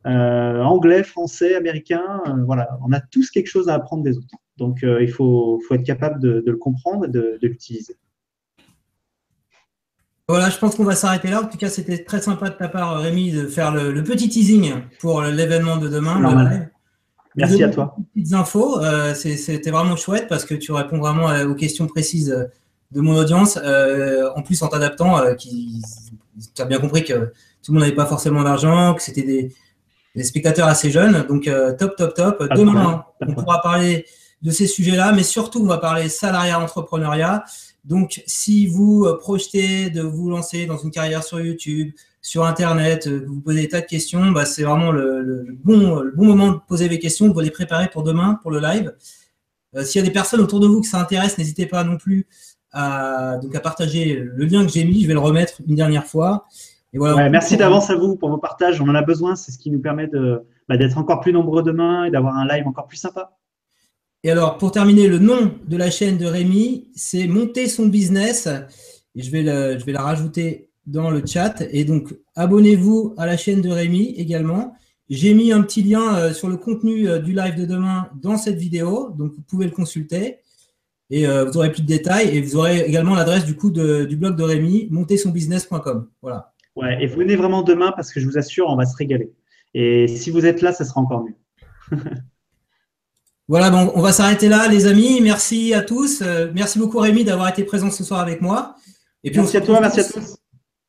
euh, 0.06 0.62
anglais, 0.62 1.02
français, 1.02 1.54
américain, 1.56 2.22
voilà, 2.44 2.78
on 2.86 2.92
a 2.92 3.00
tous 3.00 3.30
quelque 3.30 3.48
chose 3.48 3.68
à 3.68 3.74
apprendre 3.74 4.02
des 4.02 4.16
autres. 4.16 4.28
Donc 4.56 4.78
il 4.82 5.10
faut, 5.10 5.60
être 5.70 5.84
capable 5.84 6.20
de, 6.20 6.42
le 6.46 6.56
comprendre 6.56 7.04
et 7.04 7.08
de, 7.08 7.38
l'utiliser. 7.42 7.96
Voilà, 10.28 10.50
je 10.50 10.58
pense 10.58 10.74
qu'on 10.74 10.84
va 10.84 10.96
s'arrêter 10.96 11.28
là. 11.28 11.42
En 11.42 11.46
tout 11.46 11.58
cas, 11.58 11.68
c'était 11.68 12.02
très 12.02 12.20
sympa 12.20 12.48
de 12.48 12.54
ta 12.54 12.68
part, 12.68 12.98
Rémi, 12.98 13.30
de 13.30 13.46
faire 13.46 13.72
le, 13.72 14.02
petit 14.02 14.28
teasing 14.28 14.72
pour 14.98 15.22
l'événement 15.22 15.76
de 15.76 15.88
demain. 15.88 16.68
Merci 17.36 17.62
à 17.62 17.68
toi. 17.68 17.94
Petites 18.14 18.32
infos, 18.32 18.80
euh, 18.80 19.14
c'était 19.14 19.70
vraiment 19.70 19.96
chouette 19.96 20.26
parce 20.28 20.44
que 20.44 20.54
tu 20.54 20.72
réponds 20.72 20.98
vraiment 20.98 21.28
aux 21.44 21.54
questions 21.54 21.86
précises 21.86 22.48
de 22.92 23.00
mon 23.00 23.14
audience. 23.14 23.58
Euh, 23.62 24.30
en 24.34 24.42
plus, 24.42 24.62
en 24.62 24.68
t'adaptant, 24.68 25.18
euh, 25.18 25.34
tu 25.34 26.62
as 26.62 26.64
bien 26.64 26.78
compris 26.78 27.04
que 27.04 27.32
tout 27.62 27.72
le 27.72 27.74
monde 27.74 27.82
n'avait 27.82 27.94
pas 27.94 28.06
forcément 28.06 28.42
d'argent, 28.42 28.94
que 28.94 29.02
c'était 29.02 29.22
des, 29.22 29.54
spectateurs 30.24 30.66
assez 30.66 30.90
jeunes. 30.90 31.26
Donc, 31.28 31.44
top, 31.78 31.94
top, 31.96 32.14
top. 32.14 32.48
Demain, 32.56 33.04
on 33.20 33.34
pourra 33.34 33.60
parler 33.60 34.06
de 34.42 34.50
ces 34.50 34.66
sujets-là, 34.66 35.12
mais 35.12 35.22
surtout, 35.22 35.60
on 35.60 35.66
va 35.66 35.78
parler 35.78 36.08
salariat, 36.08 36.60
entrepreneuriat. 36.60 37.44
Donc, 37.84 38.22
si 38.26 38.66
vous 38.66 39.06
projetez 39.20 39.90
de 39.90 40.02
vous 40.02 40.28
lancer 40.30 40.66
dans 40.66 40.76
une 40.76 40.90
carrière 40.90 41.22
sur 41.22 41.40
YouTube, 41.40 41.92
sur 42.26 42.44
Internet, 42.44 43.06
euh, 43.06 43.24
vous 43.24 43.40
posez 43.40 43.62
des 43.62 43.68
tas 43.68 43.80
de 43.80 43.86
questions, 43.86 44.32
bah, 44.32 44.44
c'est 44.44 44.64
vraiment 44.64 44.90
le, 44.90 45.46
bon, 45.62 46.02
moment 46.16 46.50
de 46.50 46.58
poser 46.66 46.88
les 46.88 46.98
questions, 46.98 47.28
de 47.28 47.40
les 47.40 47.52
préparer 47.52 47.88
pour 47.88 48.02
demain, 48.02 48.40
pour 48.42 48.50
le 48.50 48.58
live. 48.58 48.92
Euh, 49.76 49.84
s'il 49.84 50.00
y 50.00 50.04
a 50.04 50.06
des 50.08 50.12
personnes 50.12 50.40
autour 50.40 50.58
de 50.58 50.66
vous 50.66 50.80
qui 50.80 50.88
ça 50.88 51.06
n'hésitez 51.38 51.66
pas 51.66 51.84
non 51.84 51.98
plus 51.98 52.26
à 52.72 53.38
partager 53.62 54.16
le 54.16 54.44
lien 54.44 54.66
que 54.66 54.72
j'ai 54.72 54.84
mis. 54.84 55.02
Je 55.02 55.06
vais 55.06 55.12
le 55.14 55.20
remettre 55.20 55.62
une 55.68 55.76
dernière 55.76 56.04
fois. 56.04 56.46
Et 56.92 56.98
voilà, 56.98 57.30
merci 57.30 57.56
d'avance 57.56 57.90
à 57.90 57.94
vous 57.94 58.16
pour 58.16 58.28
vos 58.28 58.38
partages. 58.38 58.80
On 58.80 58.88
en 58.88 58.94
a 58.96 59.02
besoin. 59.02 59.36
C'est 59.36 59.52
ce 59.52 59.58
qui 59.58 59.70
nous 59.70 59.80
permet 59.80 60.10
bah, 60.68 60.76
d'être 60.76 60.98
encore 60.98 61.20
plus 61.20 61.32
nombreux 61.32 61.62
demain 61.62 62.04
et 62.04 62.10
d'avoir 62.10 62.36
un 62.36 62.46
live 62.46 62.66
encore 62.66 62.88
plus 62.88 62.98
sympa. 62.98 63.36
Et 64.26 64.30
alors, 64.32 64.58
pour 64.58 64.72
terminer, 64.72 65.06
le 65.06 65.20
nom 65.20 65.52
de 65.68 65.76
la 65.76 65.88
chaîne 65.88 66.18
de 66.18 66.26
Rémi, 66.26 66.88
c'est 66.96 67.28
Monter 67.28 67.68
son 67.68 67.86
business. 67.86 68.48
Et 69.14 69.22
je 69.22 69.30
vais, 69.30 69.44
la 69.44 70.02
rajouter 70.02 70.68
dans 70.84 71.10
le 71.10 71.24
chat. 71.24 71.62
Et 71.70 71.84
donc, 71.84 72.12
abonnez-vous 72.34 73.14
à 73.18 73.26
la 73.26 73.36
chaîne 73.36 73.60
de 73.60 73.70
Rémi 73.70 74.14
également. 74.16 74.74
J'ai 75.08 75.32
mis 75.32 75.52
un 75.52 75.62
petit 75.62 75.84
lien 75.84 76.16
euh, 76.16 76.32
sur 76.32 76.48
le 76.48 76.56
contenu 76.56 77.08
euh, 77.08 77.20
du 77.20 77.34
live 77.34 77.54
de 77.54 77.66
demain 77.66 78.08
dans 78.20 78.36
cette 78.36 78.56
vidéo, 78.56 79.10
donc 79.16 79.32
vous 79.32 79.42
pouvez 79.42 79.66
le 79.66 79.70
consulter. 79.70 80.38
Et 81.08 81.28
euh, 81.28 81.44
vous 81.44 81.56
aurez 81.58 81.70
plus 81.70 81.82
de 81.82 81.86
détails 81.86 82.36
et 82.36 82.40
vous 82.40 82.56
aurez 82.56 82.80
également 82.80 83.14
l'adresse 83.14 83.44
du 83.44 83.54
coup 83.54 83.70
du 83.70 84.16
blog 84.16 84.34
de 84.34 84.42
Rémi, 84.42 84.88
montezsonbusiness.com. 84.90 86.08
Voilà. 86.20 86.52
Ouais, 86.74 87.00
et 87.00 87.06
venez 87.06 87.36
vraiment 87.36 87.62
demain 87.62 87.92
parce 87.94 88.12
que 88.12 88.18
je 88.18 88.26
vous 88.26 88.38
assure, 88.38 88.66
on 88.70 88.76
va 88.76 88.86
se 88.86 88.96
régaler. 88.96 89.32
Et 89.72 90.08
si 90.08 90.30
vous 90.30 90.46
êtes 90.46 90.62
là, 90.62 90.72
ça 90.72 90.84
sera 90.84 91.00
encore 91.00 91.22
mieux. 91.22 91.96
voilà, 93.48 93.70
bon, 93.70 93.92
on 93.94 94.00
va 94.00 94.12
s'arrêter 94.12 94.48
là, 94.48 94.68
les 94.68 94.86
amis. 94.86 95.20
Merci 95.20 95.74
à 95.74 95.82
tous. 95.82 96.22
merci 96.54 96.78
beaucoup, 96.78 96.98
Rémi, 96.98 97.24
d'avoir 97.24 97.48
été 97.48 97.64
présent 97.64 97.90
ce 97.90 98.04
soir 98.04 98.20
avec 98.20 98.40
moi. 98.40 98.74
Et 99.24 99.30
puis 99.30 99.40
merci 99.40 99.56
à 99.56 99.60
toi, 99.60 99.80
merci 99.80 100.00
à 100.00 100.04
tous 100.04 100.36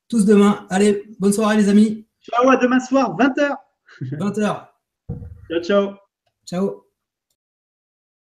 tous 0.07 0.25
demain. 0.25 0.65
Allez, 0.69 1.03
bonne 1.19 1.33
soirée 1.33 1.57
les 1.57 1.69
amis. 1.69 2.07
Ciao, 2.21 2.49
à 2.49 2.57
demain 2.57 2.79
soir, 2.79 3.15
20h. 3.17 3.55
20h. 4.01 4.67
Ciao, 5.49 5.61
ciao. 5.61 5.95
Ciao. 6.45 6.86